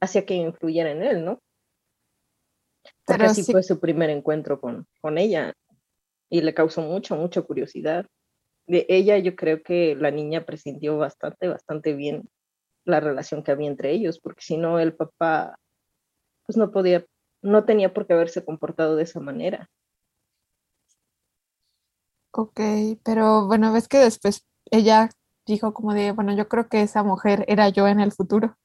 hacía 0.00 0.26
que 0.26 0.34
influyera 0.34 0.90
en 0.90 1.02
él, 1.02 1.24
¿no? 1.24 1.38
Porque 3.04 3.18
Pero 3.20 3.30
así 3.30 3.42
sí- 3.44 3.52
fue 3.52 3.62
su 3.62 3.78
primer 3.78 4.10
encuentro 4.10 4.60
con, 4.60 4.86
con 5.00 5.18
ella 5.18 5.52
y 6.28 6.40
le 6.42 6.54
causó 6.54 6.82
mucho, 6.82 7.16
mucha 7.16 7.42
curiosidad. 7.42 8.06
De 8.66 8.86
ella 8.88 9.18
yo 9.18 9.36
creo 9.36 9.62
que 9.62 9.94
la 9.96 10.10
niña 10.10 10.44
presintió 10.44 10.96
bastante, 10.98 11.48
bastante 11.48 11.92
bien 11.94 12.28
la 12.84 13.00
relación 13.00 13.42
que 13.42 13.52
había 13.52 13.68
entre 13.68 13.90
ellos, 13.92 14.18
porque 14.20 14.42
si 14.42 14.56
no 14.56 14.78
el 14.80 14.94
papá 14.94 15.56
pues 16.46 16.56
no 16.56 16.72
podía, 16.72 17.04
no 17.42 17.64
tenía 17.64 17.92
por 17.94 18.06
qué 18.06 18.14
haberse 18.14 18.44
comportado 18.44 18.96
de 18.96 19.04
esa 19.04 19.20
manera. 19.20 19.68
Ok, 22.40 22.60
pero 23.04 23.46
bueno, 23.46 23.70
ves 23.70 23.86
que 23.86 23.98
después 23.98 24.46
ella 24.70 25.10
dijo 25.46 25.74
como 25.74 25.92
de, 25.92 26.12
bueno, 26.12 26.34
yo 26.34 26.48
creo 26.48 26.68
que 26.68 26.80
esa 26.80 27.02
mujer 27.02 27.44
era 27.48 27.68
yo 27.68 27.86
en 27.86 28.00
el 28.00 28.12
futuro. 28.12 28.56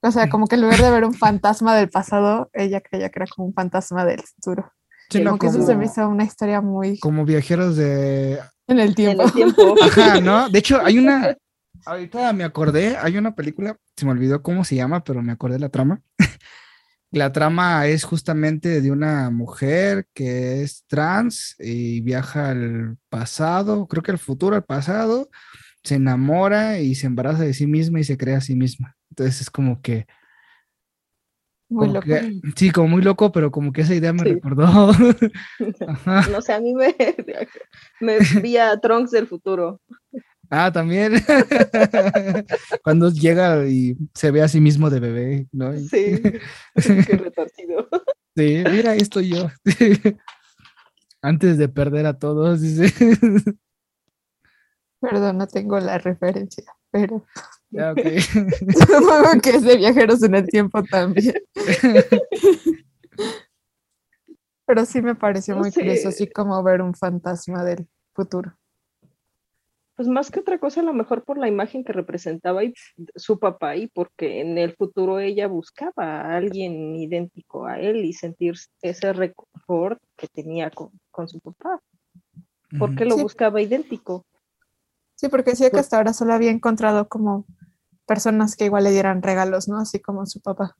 O 0.00 0.10
sea, 0.10 0.28
como 0.28 0.46
que 0.48 0.56
en 0.56 0.62
lugar 0.62 0.80
de 0.80 0.90
ver 0.90 1.04
un 1.04 1.14
fantasma 1.14 1.76
del 1.76 1.90
pasado, 1.90 2.50
ella 2.52 2.80
creía 2.80 3.08
que 3.10 3.20
era 3.20 3.26
como 3.26 3.46
un 3.46 3.54
fantasma 3.54 4.04
del 4.04 4.20
futuro. 4.22 4.72
Sí, 5.10 5.20
no, 5.20 5.30
Como 5.30 5.38
que 5.38 5.46
eso 5.46 5.62
se 5.62 5.76
me 5.76 5.86
hizo 5.86 6.08
una 6.08 6.24
historia 6.24 6.60
muy 6.60 6.98
como 6.98 7.24
viajeros 7.24 7.76
de 7.76 8.40
en 8.66 8.80
el 8.80 8.88
En 8.90 8.94
tiempo. 8.94 9.22
el 9.24 9.32
tiempo. 9.32 9.74
Ajá, 9.80 10.20
¿no? 10.20 10.48
De 10.48 10.58
hecho, 10.58 10.80
hay 10.84 10.98
una. 11.04 11.36
Ahorita 11.86 12.32
me 12.32 12.42
acordé, 12.42 12.96
hay 12.96 13.16
una 13.16 13.36
película, 13.36 13.76
se 13.96 14.04
me 14.04 14.10
olvidó 14.10 14.42
cómo 14.42 14.64
se 14.64 14.74
llama, 14.74 15.04
pero 15.04 15.22
me 15.22 15.30
acordé 15.32 15.60
la 15.60 15.68
trama. 15.68 16.02
La 17.10 17.32
trama 17.32 17.86
es 17.86 18.04
justamente 18.04 18.80
de 18.82 18.90
una 18.90 19.30
mujer 19.30 20.06
que 20.12 20.62
es 20.62 20.84
trans 20.86 21.56
y 21.58 22.02
viaja 22.02 22.50
al 22.50 22.98
pasado, 23.08 23.86
creo 23.86 24.02
que 24.02 24.10
al 24.10 24.18
futuro, 24.18 24.56
al 24.56 24.64
pasado, 24.64 25.30
se 25.82 25.94
enamora 25.94 26.80
y 26.80 26.94
se 26.94 27.06
embaraza 27.06 27.44
de 27.44 27.54
sí 27.54 27.66
misma 27.66 28.00
y 28.00 28.04
se 28.04 28.18
crea 28.18 28.38
a 28.38 28.40
sí 28.42 28.54
misma. 28.54 28.96
Entonces 29.10 29.40
es 29.40 29.50
como 29.50 29.80
que 29.80 30.06
Muy 31.70 31.88
Como 31.88 31.94
loco. 31.96 32.06
que- 32.06 32.40
sí, 32.56 32.70
como 32.70 32.88
muy 32.88 33.02
loco, 33.02 33.30
pero 33.30 33.50
como 33.50 33.72
que 33.72 33.82
esa 33.82 33.94
idea 33.94 34.12
me 34.14 34.22
Sí. 34.22 34.34
recordó. 34.34 34.64
Ajá. 35.86 36.26
No 36.30 36.40
sé, 36.40 36.54
a 36.54 36.60
mí 36.60 36.72
me, 36.74 36.94
me 38.00 38.18
vi 38.42 38.56
a 38.56 38.78
Trunks 38.80 39.10
del 39.10 39.26
futuro. 39.26 39.80
Ah, 40.50 40.72
también. 40.72 41.12
Cuando 42.82 43.10
llega 43.10 43.66
y 43.66 43.96
se 44.14 44.30
ve 44.30 44.42
a 44.42 44.48
sí 44.48 44.60
mismo 44.60 44.88
de 44.90 45.00
bebé, 45.00 45.46
¿no? 45.52 45.72
Sí, 45.76 46.20
qué 47.06 47.16
retorcido. 47.16 47.88
Sí, 48.36 48.62
mira, 48.70 48.92
ahí 48.92 48.98
estoy 49.00 49.30
yo. 49.30 49.48
Antes 51.22 51.58
de 51.58 51.68
perder 51.68 52.06
a 52.06 52.18
todos, 52.18 52.60
dice. 52.60 52.92
Perdón, 55.00 55.38
no 55.38 55.46
tengo 55.46 55.78
la 55.80 55.98
referencia, 55.98 56.64
pero 56.90 57.26
Ya, 57.70 57.92
ok. 57.92 58.00
supongo 58.20 59.40
que 59.42 59.50
es 59.50 59.62
de 59.62 59.76
viajeros 59.76 60.22
en 60.22 60.34
el 60.36 60.46
tiempo 60.48 60.82
también. 60.84 61.34
Pero 64.66 64.84
sí 64.84 65.02
me 65.02 65.14
pareció 65.14 65.56
muy 65.56 65.72
curioso, 65.72 66.02
sé. 66.02 66.08
así 66.08 66.30
como 66.30 66.62
ver 66.62 66.82
un 66.82 66.94
fantasma 66.94 67.64
del 67.64 67.88
futuro. 68.14 68.56
Pues 69.98 70.06
más 70.06 70.30
que 70.30 70.38
otra 70.38 70.60
cosa, 70.60 70.80
a 70.80 70.84
lo 70.84 70.94
mejor 70.94 71.24
por 71.24 71.38
la 71.38 71.48
imagen 71.48 71.82
que 71.82 71.92
representaba 71.92 72.62
y 72.62 72.72
su 73.16 73.40
papá 73.40 73.74
y 73.74 73.88
porque 73.88 74.40
en 74.40 74.56
el 74.56 74.76
futuro 74.76 75.18
ella 75.18 75.48
buscaba 75.48 76.20
a 76.20 76.36
alguien 76.36 76.94
idéntico 76.94 77.66
a 77.66 77.80
él 77.80 78.04
y 78.04 78.12
sentir 78.12 78.54
ese 78.80 79.12
reconfort 79.12 80.00
que 80.16 80.28
tenía 80.28 80.70
con, 80.70 80.90
con 81.10 81.28
su 81.28 81.40
papá. 81.40 81.80
¿Por 82.78 82.94
qué 82.94 83.06
lo 83.06 83.16
Sí. 83.16 83.22
buscaba 83.22 83.60
idéntico? 83.60 84.24
Sí, 85.16 85.28
porque 85.28 85.50
decía 85.50 85.70
que 85.70 85.80
hasta 85.80 85.96
ahora 85.96 86.12
solo 86.12 86.32
había 86.32 86.52
encontrado 86.52 87.08
como 87.08 87.44
personas 88.06 88.54
que 88.54 88.66
igual 88.66 88.84
le 88.84 88.92
dieran 88.92 89.20
regalos, 89.20 89.66
¿no? 89.66 89.78
Así 89.80 89.98
como 89.98 90.24
su 90.26 90.40
papá. 90.40 90.76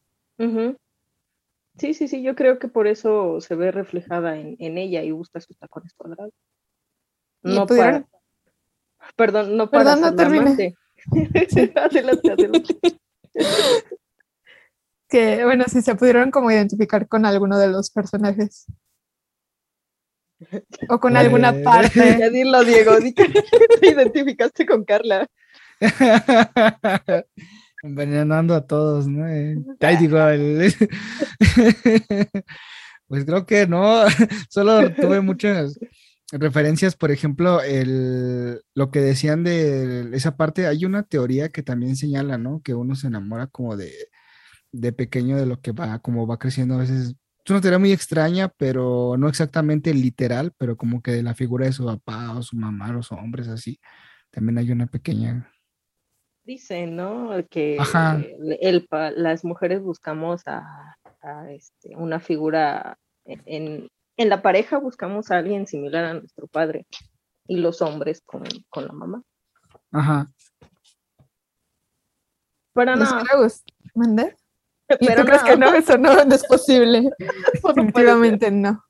Sí, 1.77 1.93
sí, 1.93 2.07
sí, 2.07 2.23
yo 2.23 2.37
creo 2.37 2.61
que 2.61 2.69
por 2.69 2.87
eso 2.87 3.41
se 3.41 3.57
ve 3.57 3.73
reflejada 3.73 4.39
en, 4.39 4.55
en 4.61 4.79
ella 4.79 5.03
y 5.03 5.11
busca 5.11 5.41
sus 5.41 5.59
tacones 5.59 5.93
cuadrados. 5.95 6.33
Y 7.43 7.57
No 7.57 7.67
pudieron- 7.67 8.05
para, 8.05 8.18
perdón, 9.19 9.57
no 9.57 9.69
para 9.69 9.97
Perdón, 9.97 10.17
no 10.17 10.23
amante. 10.41 10.75
adelante, 11.75 12.31
adelante. 12.31 12.77
Que, 15.09 15.45
bueno, 15.45 15.65
si 15.69 15.83
se 15.83 15.95
pudieron 15.97 16.31
como 16.31 16.51
identificar 16.51 17.09
con 17.09 17.27
alguno 17.27 17.59
de 17.59 17.69
los 17.69 17.91
personajes. 17.91 18.67
O 20.89 21.01
con 21.01 21.17
alguna 21.17 21.51
Eh, 21.51 21.63
parte. 21.65 22.17
Ya 22.19 22.31
dilo, 22.31 22.63
Diego, 22.65 22.99
di 23.01 23.13
que 23.13 23.25
te 23.81 23.89
identificaste 23.91 24.65
con 24.65 24.85
Carla. 24.85 25.27
Envenenando 27.83 28.55
a 28.55 28.67
todos, 28.67 29.07
¿no? 29.09 29.27
Eh, 29.29 29.57
Ay, 29.81 29.97
digo, 29.97 30.19
el- 30.29 30.73
pues 33.09 33.25
creo 33.25 33.47
que 33.47 33.67
no, 33.67 34.03
solo 34.51 34.93
tuve 34.95 35.21
muchas 35.21 35.79
referencias, 36.33 36.97
por 36.97 37.11
ejemplo, 37.11 37.61
el, 37.63 38.61
lo 38.75 38.91
que 38.91 39.01
decían 39.01 39.45
de 39.45 40.11
esa 40.17 40.37
parte, 40.37 40.67
hay 40.67 40.85
una 40.85 41.03
teoría 41.03 41.49
que 41.49 41.63
también 41.63 41.97
señala, 41.97 42.39
¿no? 42.39 42.61
Que 42.63 42.75
uno 42.75 42.95
se 42.97 43.07
enamora 43.07 43.47
como 43.47 43.77
de, 43.77 43.93
de 44.73 44.93
pequeño 44.93 45.37
de 45.37 45.47
lo 45.47 45.61
que 45.61 45.73
va, 45.73 45.99
como 46.01 46.27
va 46.27 46.39
creciendo 46.39 46.75
a 46.75 46.79
veces. 46.79 47.15
Es 47.45 47.51
una 47.51 47.63
teoría 47.63 47.79
muy 47.79 47.93
extraña, 47.93 48.53
pero 48.59 49.17
no 49.19 49.29
exactamente 49.29 49.95
literal, 49.95 50.53
pero 50.59 50.77
como 50.77 51.01
que 51.01 51.13
de 51.13 51.23
la 51.23 51.35
figura 51.35 51.65
de 51.65 51.73
su 51.73 51.87
papá 51.87 52.33
o 52.37 52.43
su 52.43 52.57
mamá 52.57 52.91
o 52.97 53.03
sus 53.03 53.17
hombres 53.19 53.49
así. 53.49 53.81
También 54.31 54.59
hay 54.59 54.71
una 54.71 54.87
pequeña 54.87 55.51
Dicen, 56.45 56.97
¿no? 56.97 57.31
Que 57.51 57.77
el- 58.17 58.59
el 58.61 58.89
las 59.17 59.45
mujeres 59.45 59.83
buscamos 59.83 60.43
a, 60.47 60.97
a, 61.21 61.51
este, 61.53 61.95
una 61.95 62.21
figura 62.21 62.97
en, 63.27 63.89
en 64.19 64.29
la 64.29 64.43
pareja 64.43 64.79
buscamos 64.79 65.31
a 65.31 65.39
alguien 65.39 65.67
similar 65.67 66.05
a 66.05 66.15
nuestro 66.15 66.47
padre 66.49 66.87
y 67.47 67.57
los 67.57 67.81
hombres 67.81 68.21
con, 68.27 68.45
con 68.69 68.87
la 68.87 68.93
mamá. 68.93 69.23
Ajá. 69.93 70.27
Pero 72.75 72.95
¿Les 72.97 73.09
no, 73.11 73.17
hubiera 73.17 73.39
gust- 73.39 73.65
¿Mandé? 73.95 74.37
¿Y 75.01 75.07
pero 75.07 75.23
tú 75.23 75.27
crees 75.29 75.43
que 75.43 75.57
no? 75.57 75.75
Eso 75.75 75.99
no, 75.99 76.25
no 76.25 76.35
es 76.35 76.45
posible. 76.47 77.11
Definitivamente 77.65 78.51
no. 78.51 78.85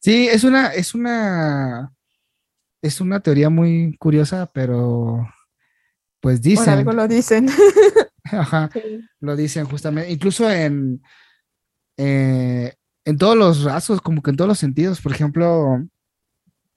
Sí, 0.00 0.28
es 0.28 0.44
una, 0.44 0.68
es 0.74 0.94
una, 0.94 1.92
es 2.82 3.00
una 3.00 3.20
teoría 3.20 3.48
muy 3.50 3.96
curiosa, 3.98 4.50
pero 4.52 5.26
pues 6.20 6.38
Por 6.38 6.44
dicen, 6.44 6.68
algo 6.70 6.92
lo 6.92 7.06
dicen. 7.08 7.48
ajá, 8.24 8.68
Sí. 8.72 9.00
lo 9.20 9.36
dicen 9.36 9.64
justamente, 9.66 10.10
incluso 10.10 10.50
en, 10.50 11.02
eh, 11.96 12.74
en 13.04 13.18
todos 13.18 13.36
los 13.36 13.64
rasos, 13.64 14.00
como 14.00 14.22
que 14.22 14.30
en 14.30 14.36
todos 14.36 14.48
los 14.48 14.58
sentidos. 14.58 15.00
Por 15.00 15.12
ejemplo, 15.12 15.82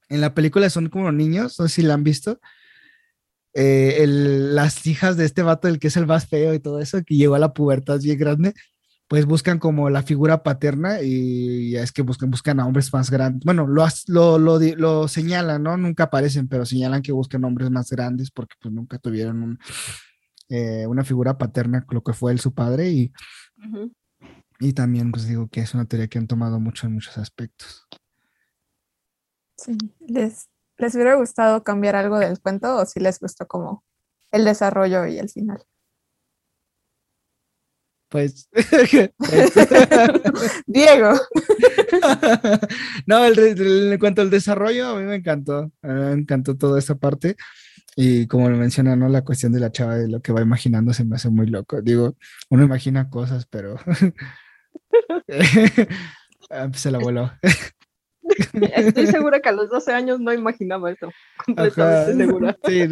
en 0.09 0.21
la 0.21 0.33
película 0.33 0.69
son 0.69 0.89
como 0.89 1.11
niños, 1.11 1.59
no 1.59 1.67
sé 1.67 1.75
si 1.75 1.81
la 1.83 1.93
han 1.95 2.03
visto. 2.03 2.39
eh, 3.53 4.03
el- 4.03 4.55
las 4.55 4.85
hijas 4.87 5.17
de 5.17 5.25
este 5.25 5.41
vato, 5.41 5.67
el 5.67 5.79
que 5.79 5.87
es 5.87 5.97
el 5.97 6.07
más 6.07 6.27
feo 6.27 6.53
y 6.53 6.59
todo 6.59 6.79
eso, 6.79 7.01
que 7.05 7.15
llegó 7.15 7.35
a 7.35 7.39
la 7.39 7.53
pubertad 7.53 7.99
bien 8.01 8.17
grande, 8.19 8.53
pues 9.07 9.25
buscan 9.25 9.59
como 9.59 9.89
la 9.89 10.03
figura 10.03 10.43
paterna 10.43 11.01
y 11.01 11.71
ya 11.71 11.83
es 11.83 11.91
que 11.93 12.01
buscan, 12.01 12.31
buscan 12.31 12.59
a 12.59 12.65
hombres 12.67 12.91
más 12.93 13.09
grandes. 13.11 13.43
Bueno, 13.45 13.65
lo, 13.67 13.87
lo, 14.39 14.59
lo, 14.59 15.07
señalan, 15.07 15.63
¿no? 15.63 15.77
Nunca 15.77 16.05
aparecen, 16.05 16.47
pero 16.49 16.65
señalan 16.65 17.01
que 17.01 17.11
buscan 17.13 17.43
hombres 17.45 17.69
más 17.71 17.89
grandes 17.91 18.31
porque 18.31 18.55
pues 18.61 18.73
nunca 18.73 18.97
tuvieron 18.97 19.57
eh, 20.49 20.85
una 20.87 21.03
figura 21.05 21.37
paterna, 21.37 21.85
lo 21.89 22.03
que 22.03 22.13
fue 22.13 22.31
él 22.33 22.39
su 22.39 22.53
padre 22.53 22.89
y. 22.91 23.11
y 24.59 24.73
también 24.73 25.11
pues 25.11 25.27
digo 25.27 25.47
que 25.49 25.61
es 25.61 25.73
una 25.73 25.85
teoría 25.85 26.07
que 26.07 26.17
han 26.17 26.27
tomado 26.27 26.59
mucho 26.59 26.87
en 26.87 26.93
muchos 26.93 27.17
aspectos. 27.17 27.87
Sí. 29.57 29.77
¿Les, 29.99 30.49
¿Les 30.77 30.93
hubiera 30.95 31.15
gustado 31.15 31.63
cambiar 31.63 31.95
algo 31.95 32.19
del 32.19 32.39
cuento 32.39 32.75
o 32.77 32.85
si 32.85 32.99
les 32.99 33.19
gustó 33.19 33.47
como 33.47 33.83
el 34.31 34.43
desarrollo 34.45 35.05
y 35.07 35.17
el 35.17 35.29
final? 35.29 35.63
Pues, 38.09 38.49
Diego, 40.67 41.13
no, 43.07 43.25
el, 43.25 43.39
el- 43.39 43.93
en 43.93 43.99
cuanto 43.99 44.21
al 44.21 44.29
desarrollo, 44.29 44.87
a 44.89 44.99
mí 44.99 45.05
me 45.05 45.15
encantó, 45.15 45.71
a 45.81 45.87
mí 45.87 45.93
me 45.93 46.11
encantó 46.13 46.55
toda 46.57 46.79
esta 46.79 46.95
parte. 46.95 47.35
Y 47.97 48.27
como 48.27 48.49
lo 48.49 48.57
menciona, 48.57 48.97
¿no? 48.97 49.07
La 49.07 49.23
cuestión 49.23 49.53
de 49.53 49.61
la 49.61 49.71
chava 49.71 49.95
de 49.95 50.09
lo 50.09 50.21
que 50.21 50.33
va 50.33 50.41
imaginando 50.41 50.93
se 50.93 51.05
me 51.05 51.15
hace 51.15 51.29
muy 51.29 51.47
loco. 51.47 51.81
Digo, 51.81 52.17
uno 52.49 52.63
imagina 52.63 53.09
cosas, 53.09 53.45
pero 53.45 53.77
Ah, 56.49 56.67
pues 56.69 56.81
se 56.81 56.91
la 56.91 56.99
voló. 56.99 57.31
Estoy 58.75 59.07
segura 59.07 59.39
que 59.39 59.49
a 59.49 59.51
los 59.51 59.69
12 59.69 59.93
años 59.93 60.19
no 60.19 60.31
imaginaba 60.31 60.91
eso. 60.91 61.09
Completamente 61.45 62.11
Ajá. 62.11 62.15
segura. 62.15 62.57
Sí, 62.65 62.87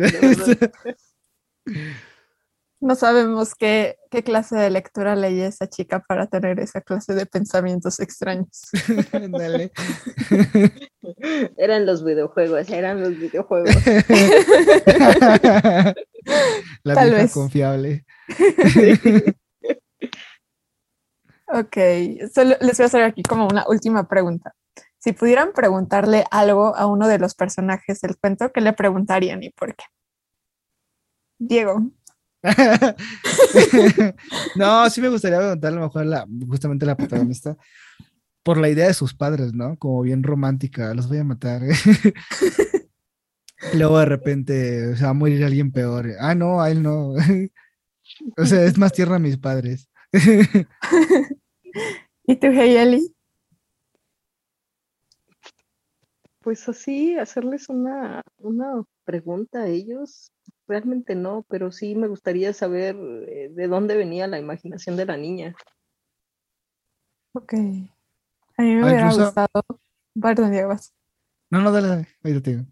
no 2.80 2.96
sabemos 2.96 3.56
qué, 3.56 3.96
qué 4.12 4.24
clase 4.24 4.58
de 4.58 4.70
lectura 4.70 5.16
leía 5.16 5.48
esa 5.48 5.70
chica 5.70 6.04
para 6.06 6.28
tener 6.28 6.60
esa 6.60 6.82
clase 6.82 7.14
de 7.14 7.26
pensamientos 7.26 8.02
extraños. 8.02 8.70
Ándale. 9.14 9.72
Eran 11.58 11.86
los 11.86 12.04
videojuegos, 12.04 12.70
eran 12.70 13.02
los 13.02 13.18
videojuegos. 13.18 13.74
La 16.84 16.94
Tal 16.94 17.12
vez. 17.12 17.32
confiable. 17.32 18.06
Ok, 21.56 21.78
solo 22.34 22.56
les 22.62 22.78
voy 22.78 22.84
a 22.84 22.88
hacer 22.88 23.04
aquí 23.04 23.22
como 23.22 23.48
una 23.48 23.64
última 23.68 24.08
pregunta. 24.08 24.56
Si 24.98 25.14
pudieran 25.14 25.54
preguntarle 25.54 26.26
algo 26.32 26.76
a 26.76 26.88
uno 26.88 27.08
de 27.08 27.20
los 27.20 27.36
personajes 27.36 28.02
del 28.02 28.18
cuento, 28.18 28.52
¿qué 28.52 28.60
le 28.60 28.74
preguntarían 28.74 29.44
y 29.44 29.52
por 29.52 29.76
qué? 29.76 29.84
Diego. 31.38 31.92
no, 34.56 34.90
sí 34.90 35.00
me 35.00 35.10
gustaría 35.10 35.38
preguntarle 35.38 35.78
a 35.78 35.82
lo 35.82 35.88
mejor 35.88 36.28
justamente 36.50 36.86
a 36.86 36.88
la 36.88 36.98
protagonista 36.98 37.56
por 38.42 38.58
la 38.58 38.70
idea 38.70 38.88
de 38.88 38.96
sus 38.96 39.14
padres, 39.14 39.54
¿no? 39.54 39.78
Como 39.78 40.02
bien 40.02 40.24
romántica, 40.24 40.92
los 40.96 41.08
voy 41.08 41.20
a 41.20 41.24
matar. 41.24 41.62
Luego 43.76 44.00
de 44.00 44.06
repente 44.06 44.96
se 44.96 45.04
va 45.04 45.12
a 45.12 45.14
morir 45.14 45.44
alguien 45.44 45.72
peor. 45.72 46.14
Ah, 46.20 46.34
no, 46.34 46.62
a 46.62 46.72
él 46.72 46.82
no. 46.82 47.14
O 48.38 48.46
sea, 48.46 48.64
es 48.64 48.78
más 48.78 48.92
tierra 48.92 49.16
a 49.16 49.20
mis 49.20 49.38
padres. 49.38 49.90
¿Y 52.26 52.36
tú, 52.38 52.48
Heyeli? 52.48 53.14
Pues 56.42 56.68
así, 56.68 57.18
hacerles 57.18 57.70
una, 57.70 58.22
una 58.38 58.84
pregunta 59.06 59.60
a 59.62 59.68
ellos, 59.68 60.32
realmente 60.68 61.16
no, 61.16 61.46
pero 61.50 61.72
sí 61.72 61.96
me 61.96 62.08
gustaría 62.08 62.52
saber 62.54 62.96
eh, 63.30 63.50
de 63.52 63.68
dónde 63.68 63.96
venía 63.96 64.28
la 64.28 64.40
imaginación 64.40 64.98
de 64.98 65.06
la 65.06 65.16
niña. 65.16 65.56
Ok. 67.34 67.54
A 67.54 68.62
mí 68.62 68.76
me 68.76 68.82
Ah, 68.82 68.86
hubiera 68.86 69.02
incluso- 69.08 69.26
gustado, 69.26 69.64
perdón, 70.22 70.52
Diego. 70.52 70.76
No, 71.50 71.62
no, 71.62 71.72
dale, 71.72 71.88
dale. 71.88 72.08
Ahorita 72.24 72.42
te 72.44 72.52
digo. 72.52 72.66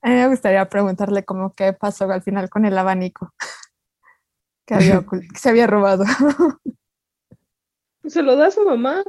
A 0.00 0.08
mí 0.08 0.14
me 0.14 0.28
gustaría 0.28 0.68
preguntarle 0.68 1.24
como 1.24 1.52
qué 1.54 1.72
pasó 1.74 2.10
al 2.10 2.22
final 2.22 2.48
con 2.48 2.64
el 2.64 2.78
abanico 2.78 3.34
que, 4.66 4.74
había 4.74 5.00
ocult- 5.06 5.30
que 5.32 5.38
se 5.38 5.50
había 5.50 5.66
robado. 5.66 6.04
Se 8.08 8.22
lo 8.22 8.36
da 8.36 8.46
a 8.46 8.50
su 8.50 8.64
mamá. 8.64 9.02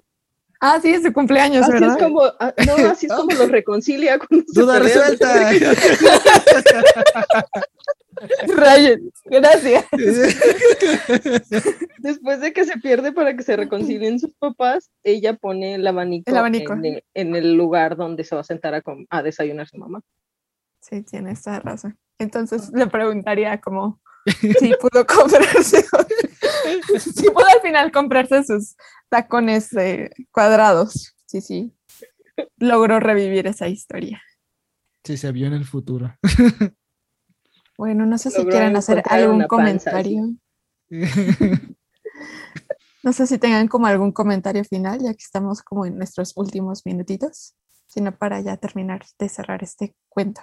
Ah, 0.62 0.80
sí, 0.82 0.90
es 0.90 1.04
su 1.04 1.14
cumpleaños, 1.14 1.64
así 1.64 1.72
¿verdad? 1.72 1.98
Es 1.98 2.04
como, 2.04 2.22
ah, 2.24 2.54
no, 2.68 2.74
así 2.92 3.06
es 3.06 3.14
como 3.14 3.32
los 3.34 3.50
reconcilia. 3.50 4.20
Duda 4.54 4.80
resuelta. 4.80 5.52
Rayos, 8.48 9.00
gracias. 9.24 9.86
Después 12.00 12.42
de 12.42 12.52
que 12.52 12.66
se 12.66 12.78
pierde 12.80 13.14
para 13.14 13.38
que 13.38 13.44
se 13.44 13.56
reconcilien 13.56 14.20
sus 14.20 14.34
papás, 14.36 14.92
ella 15.04 15.36
pone 15.36 15.76
el 15.76 15.88
abanico, 15.88 16.30
El 16.30 16.38
abanico. 16.38 16.74
En, 16.74 16.86
el, 16.86 17.04
en 17.14 17.36
el 17.36 17.54
lugar 17.54 17.96
donde 17.96 18.26
se 18.26 18.36
va 18.36 18.42
a 18.42 18.44
sentar 18.44 18.84
a, 19.10 19.24
desayunar 19.24 19.68
su 19.68 19.78
mamá. 19.78 20.02
Sí, 20.82 21.02
tienes 21.04 21.42
toda 21.44 21.62
razón. 21.62 21.98
Entonces 22.18 22.72
le 22.74 22.88
preguntaría 22.88 23.62
como 23.62 24.02
si 24.32 24.74
pudo 24.80 25.06
comprarse, 25.06 25.84
si 27.00 27.30
pudo 27.30 27.48
al 27.48 27.62
final 27.62 27.92
comprarse 27.92 28.44
sus 28.44 28.76
tacones 29.10 29.74
eh, 29.74 30.10
cuadrados. 30.32 31.16
Sí, 31.26 31.42
sí. 31.42 31.74
Logró 32.58 33.00
revivir 33.00 33.48
esa 33.48 33.68
historia. 33.68 34.22
Sí, 35.04 35.18
se 35.18 35.32
vio 35.32 35.48
en 35.48 35.54
el 35.54 35.66
futuro. 35.66 36.16
Bueno, 37.78 38.06
no 38.06 38.18
sé 38.18 38.30
si 38.30 38.40
Logró 38.40 38.52
quieren 38.52 38.76
hacer 38.76 39.02
algún 39.06 39.48
comentario. 39.48 40.36
No 43.02 43.14
sé 43.14 43.28
si 43.28 43.38
tengan 43.38 43.70
como 43.70 43.88
algún 43.88 44.12
comentario 44.12 44.64
final, 44.66 45.00
ya 45.00 45.14
que 45.14 45.24
estamos 45.24 45.62
como 45.62 45.86
en 45.86 45.98
nuestros 45.98 46.34
últimos 46.36 46.86
minutitos, 46.86 47.56
sino 47.88 48.16
para 48.18 48.42
ya 48.42 48.58
terminar 48.58 49.06
de 49.18 49.30
cerrar 49.30 49.64
este 49.64 49.96
cuento. 50.10 50.42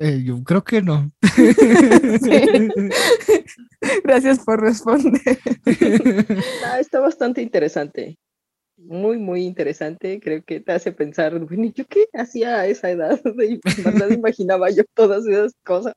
Eh, 0.00 0.22
yo 0.24 0.42
creo 0.42 0.64
que 0.64 0.82
no. 0.82 1.10
Sí. 1.22 2.68
Gracias 4.04 4.40
por 4.40 4.60
responder. 4.60 5.38
Ah, 6.66 6.80
está 6.80 7.00
bastante 7.00 7.40
interesante. 7.42 8.18
Muy, 8.76 9.18
muy 9.18 9.44
interesante. 9.44 10.20
Creo 10.20 10.42
que 10.42 10.60
te 10.60 10.72
hace 10.72 10.92
pensar, 10.92 11.38
bueno, 11.38 11.64
¿y 11.64 11.72
¿yo 11.72 11.86
qué 11.86 12.06
hacía 12.12 12.60
a 12.60 12.66
esa 12.66 12.90
edad? 12.90 13.20
Verdad 13.84 14.10
imaginaba 14.10 14.70
yo 14.70 14.82
todas 14.94 15.26
esas 15.26 15.52
cosas 15.64 15.94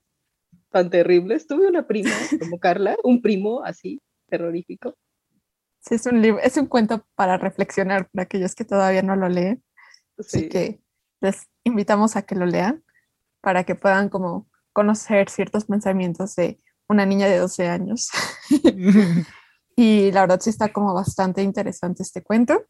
tan 0.70 0.90
terribles. 0.90 1.48
Tuve 1.48 1.68
una 1.68 1.88
prima 1.88 2.12
como 2.40 2.60
Carla, 2.60 2.96
un 3.04 3.22
primo 3.22 3.64
así, 3.64 4.00
terrorífico. 4.30 4.94
Sí, 5.80 5.96
es 5.96 6.06
un 6.06 6.22
libro, 6.22 6.40
es 6.42 6.56
un 6.58 6.68
cuento 6.68 7.06
para 7.16 7.38
reflexionar 7.38 8.10
para 8.12 8.24
aquellos 8.24 8.54
que 8.54 8.66
todavía 8.66 9.02
no 9.02 9.16
lo 9.16 9.28
leen. 9.30 9.64
Así 10.20 10.42
Sí. 10.42 10.50
que 10.50 10.80
les 11.22 11.48
invitamos 11.64 12.16
a 12.16 12.22
que 12.24 12.36
lo 12.36 12.46
lean 12.46 12.84
para 13.42 13.64
que 13.64 13.76
puedan 13.76 14.10
como 14.10 14.48
conocer 14.74 15.30
ciertos 15.30 15.66
pensamientos 15.66 16.36
de 16.36 16.60
una 16.88 17.06
niña 17.06 17.28
de 17.28 17.38
12 17.38 17.68
años. 17.68 18.10
Y 19.80 20.12
la 20.12 20.22
verdad 20.22 20.42
sí 20.42 20.50
está 20.50 20.74
como 20.74 20.94
bastante 20.96 21.44
interesante 21.44 22.02
este 22.02 22.24
cuento. 22.24 22.66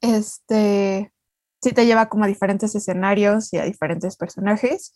Este 0.00 1.12
sí 1.60 1.72
te 1.72 1.84
lleva 1.84 2.08
como 2.08 2.24
a 2.24 2.28
diferentes 2.28 2.74
escenarios 2.74 3.52
y 3.52 3.58
a 3.58 3.64
diferentes 3.64 4.16
personajes. 4.16 4.92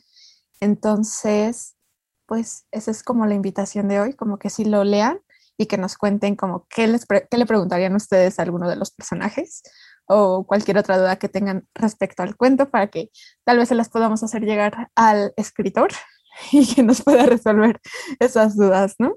Entonces, 0.60 1.74
pues 2.26 2.66
esa 2.70 2.92
es 2.92 3.02
como 3.02 3.26
la 3.26 3.34
invitación 3.34 3.88
de 3.88 4.00
hoy, 4.00 4.14
como 4.14 4.38
que 4.38 4.48
sí 4.48 4.64
lo 4.64 4.84
lean 4.84 5.20
y 5.58 5.66
que 5.66 5.76
nos 5.76 5.96
cuenten 5.96 6.36
como 6.36 6.66
qué, 6.68 6.86
les 6.86 7.04
qué 7.04 7.36
le 7.36 7.46
preguntarían 7.46 7.96
ustedes 7.96 8.38
a 8.38 8.42
alguno 8.42 8.68
de 8.68 8.76
los 8.76 8.92
personajes 8.92 9.62
o 10.06 10.46
cualquier 10.46 10.78
otra 10.78 10.98
duda 10.98 11.16
que 11.16 11.28
tengan 11.28 11.66
respecto 11.74 12.22
al 12.22 12.36
cuento 12.36 12.70
para 12.70 12.88
que 12.88 13.10
tal 13.44 13.58
vez 13.58 13.68
se 13.68 13.74
las 13.74 13.88
podamos 13.88 14.22
hacer 14.22 14.42
llegar 14.42 14.90
al 14.94 15.32
escritor 15.36 15.90
y 16.52 16.74
que 16.74 16.82
nos 16.82 17.02
pueda 17.02 17.26
resolver 17.26 17.80
esas 18.20 18.56
dudas, 18.56 18.96
¿no? 18.98 19.16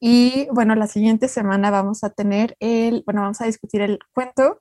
Y 0.00 0.48
bueno, 0.52 0.74
la 0.74 0.86
siguiente 0.86 1.28
semana 1.28 1.70
vamos 1.70 2.04
a 2.04 2.10
tener 2.10 2.56
el, 2.60 3.02
bueno, 3.06 3.22
vamos 3.22 3.40
a 3.40 3.46
discutir 3.46 3.80
el 3.80 3.98
cuento 4.12 4.60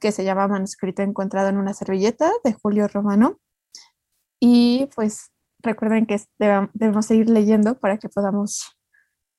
que 0.00 0.12
se 0.12 0.24
llama 0.24 0.48
Manuscrito 0.48 1.02
encontrado 1.02 1.48
en 1.48 1.58
una 1.58 1.74
servilleta 1.74 2.30
de 2.44 2.54
Julio 2.54 2.88
Romano. 2.88 3.38
Y 4.40 4.88
pues 4.94 5.30
recuerden 5.60 6.06
que 6.06 6.20
debemos 6.38 7.06
seguir 7.06 7.28
leyendo 7.28 7.78
para 7.78 7.98
que 7.98 8.08
podamos 8.08 8.78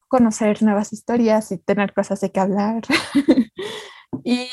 conocer 0.07 0.61
nuevas 0.61 0.93
historias 0.93 1.51
y 1.51 1.57
tener 1.57 1.93
cosas 1.93 2.21
de 2.21 2.31
qué 2.31 2.39
hablar. 2.39 2.83
y 4.23 4.47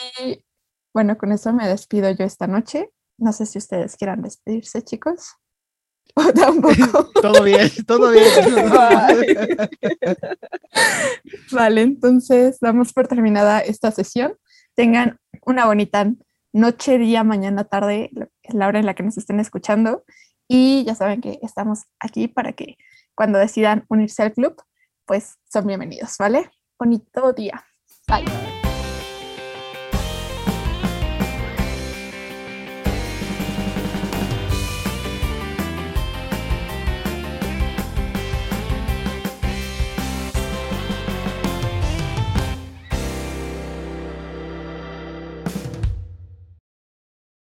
bueno, 0.95 1.17
con 1.19 1.33
eso 1.33 1.53
me 1.53 1.69
despido 1.69 2.11
yo 2.11 2.25
esta 2.25 2.47
noche. 2.47 2.91
No 3.19 3.33
sé 3.33 3.47
si 3.47 3.59
ustedes 3.59 3.97
quieran 3.97 4.23
despedirse, 4.23 4.83
chicos. 4.83 5.35
O 6.17 6.25
tampoco. 6.33 7.09
todo 7.23 7.45
bien, 7.45 7.71
todo 7.87 8.11
bien. 8.11 8.25
Vale, 11.53 11.83
entonces 11.83 12.59
damos 12.61 12.93
por 12.93 13.07
terminada 13.07 13.61
esta 13.61 13.93
sesión. 13.93 14.35
Tengan 14.75 15.19
una 15.47 15.67
bonita 15.67 16.13
noche, 16.53 16.99
día, 16.99 17.23
mañana, 17.23 17.63
tarde, 17.63 18.11
la- 18.43 18.67
hora 18.67 18.81
en 18.81 18.87
la 18.87 18.95
que 18.95 19.05
nos 19.05 19.19
estén 19.19 19.39
escuchando. 19.39 20.03
Y 20.49 20.83
ya 20.85 20.97
saben 20.97 21.21
que 21.21 21.39
estamos 21.43 21.85
aquí 22.01 22.27
para 22.27 22.55
que 22.55 22.77
cuando 23.15 23.39
decidan 23.39 23.85
unirse 23.89 24.25
al 24.25 24.33
club, 24.33 24.57
pues 25.07 25.37
son 25.53 25.67
bienvenidos, 25.69 26.17
¿vale? 26.19 26.51
Bonito 26.77 27.33
día. 27.33 27.65
Bye. 28.09 28.50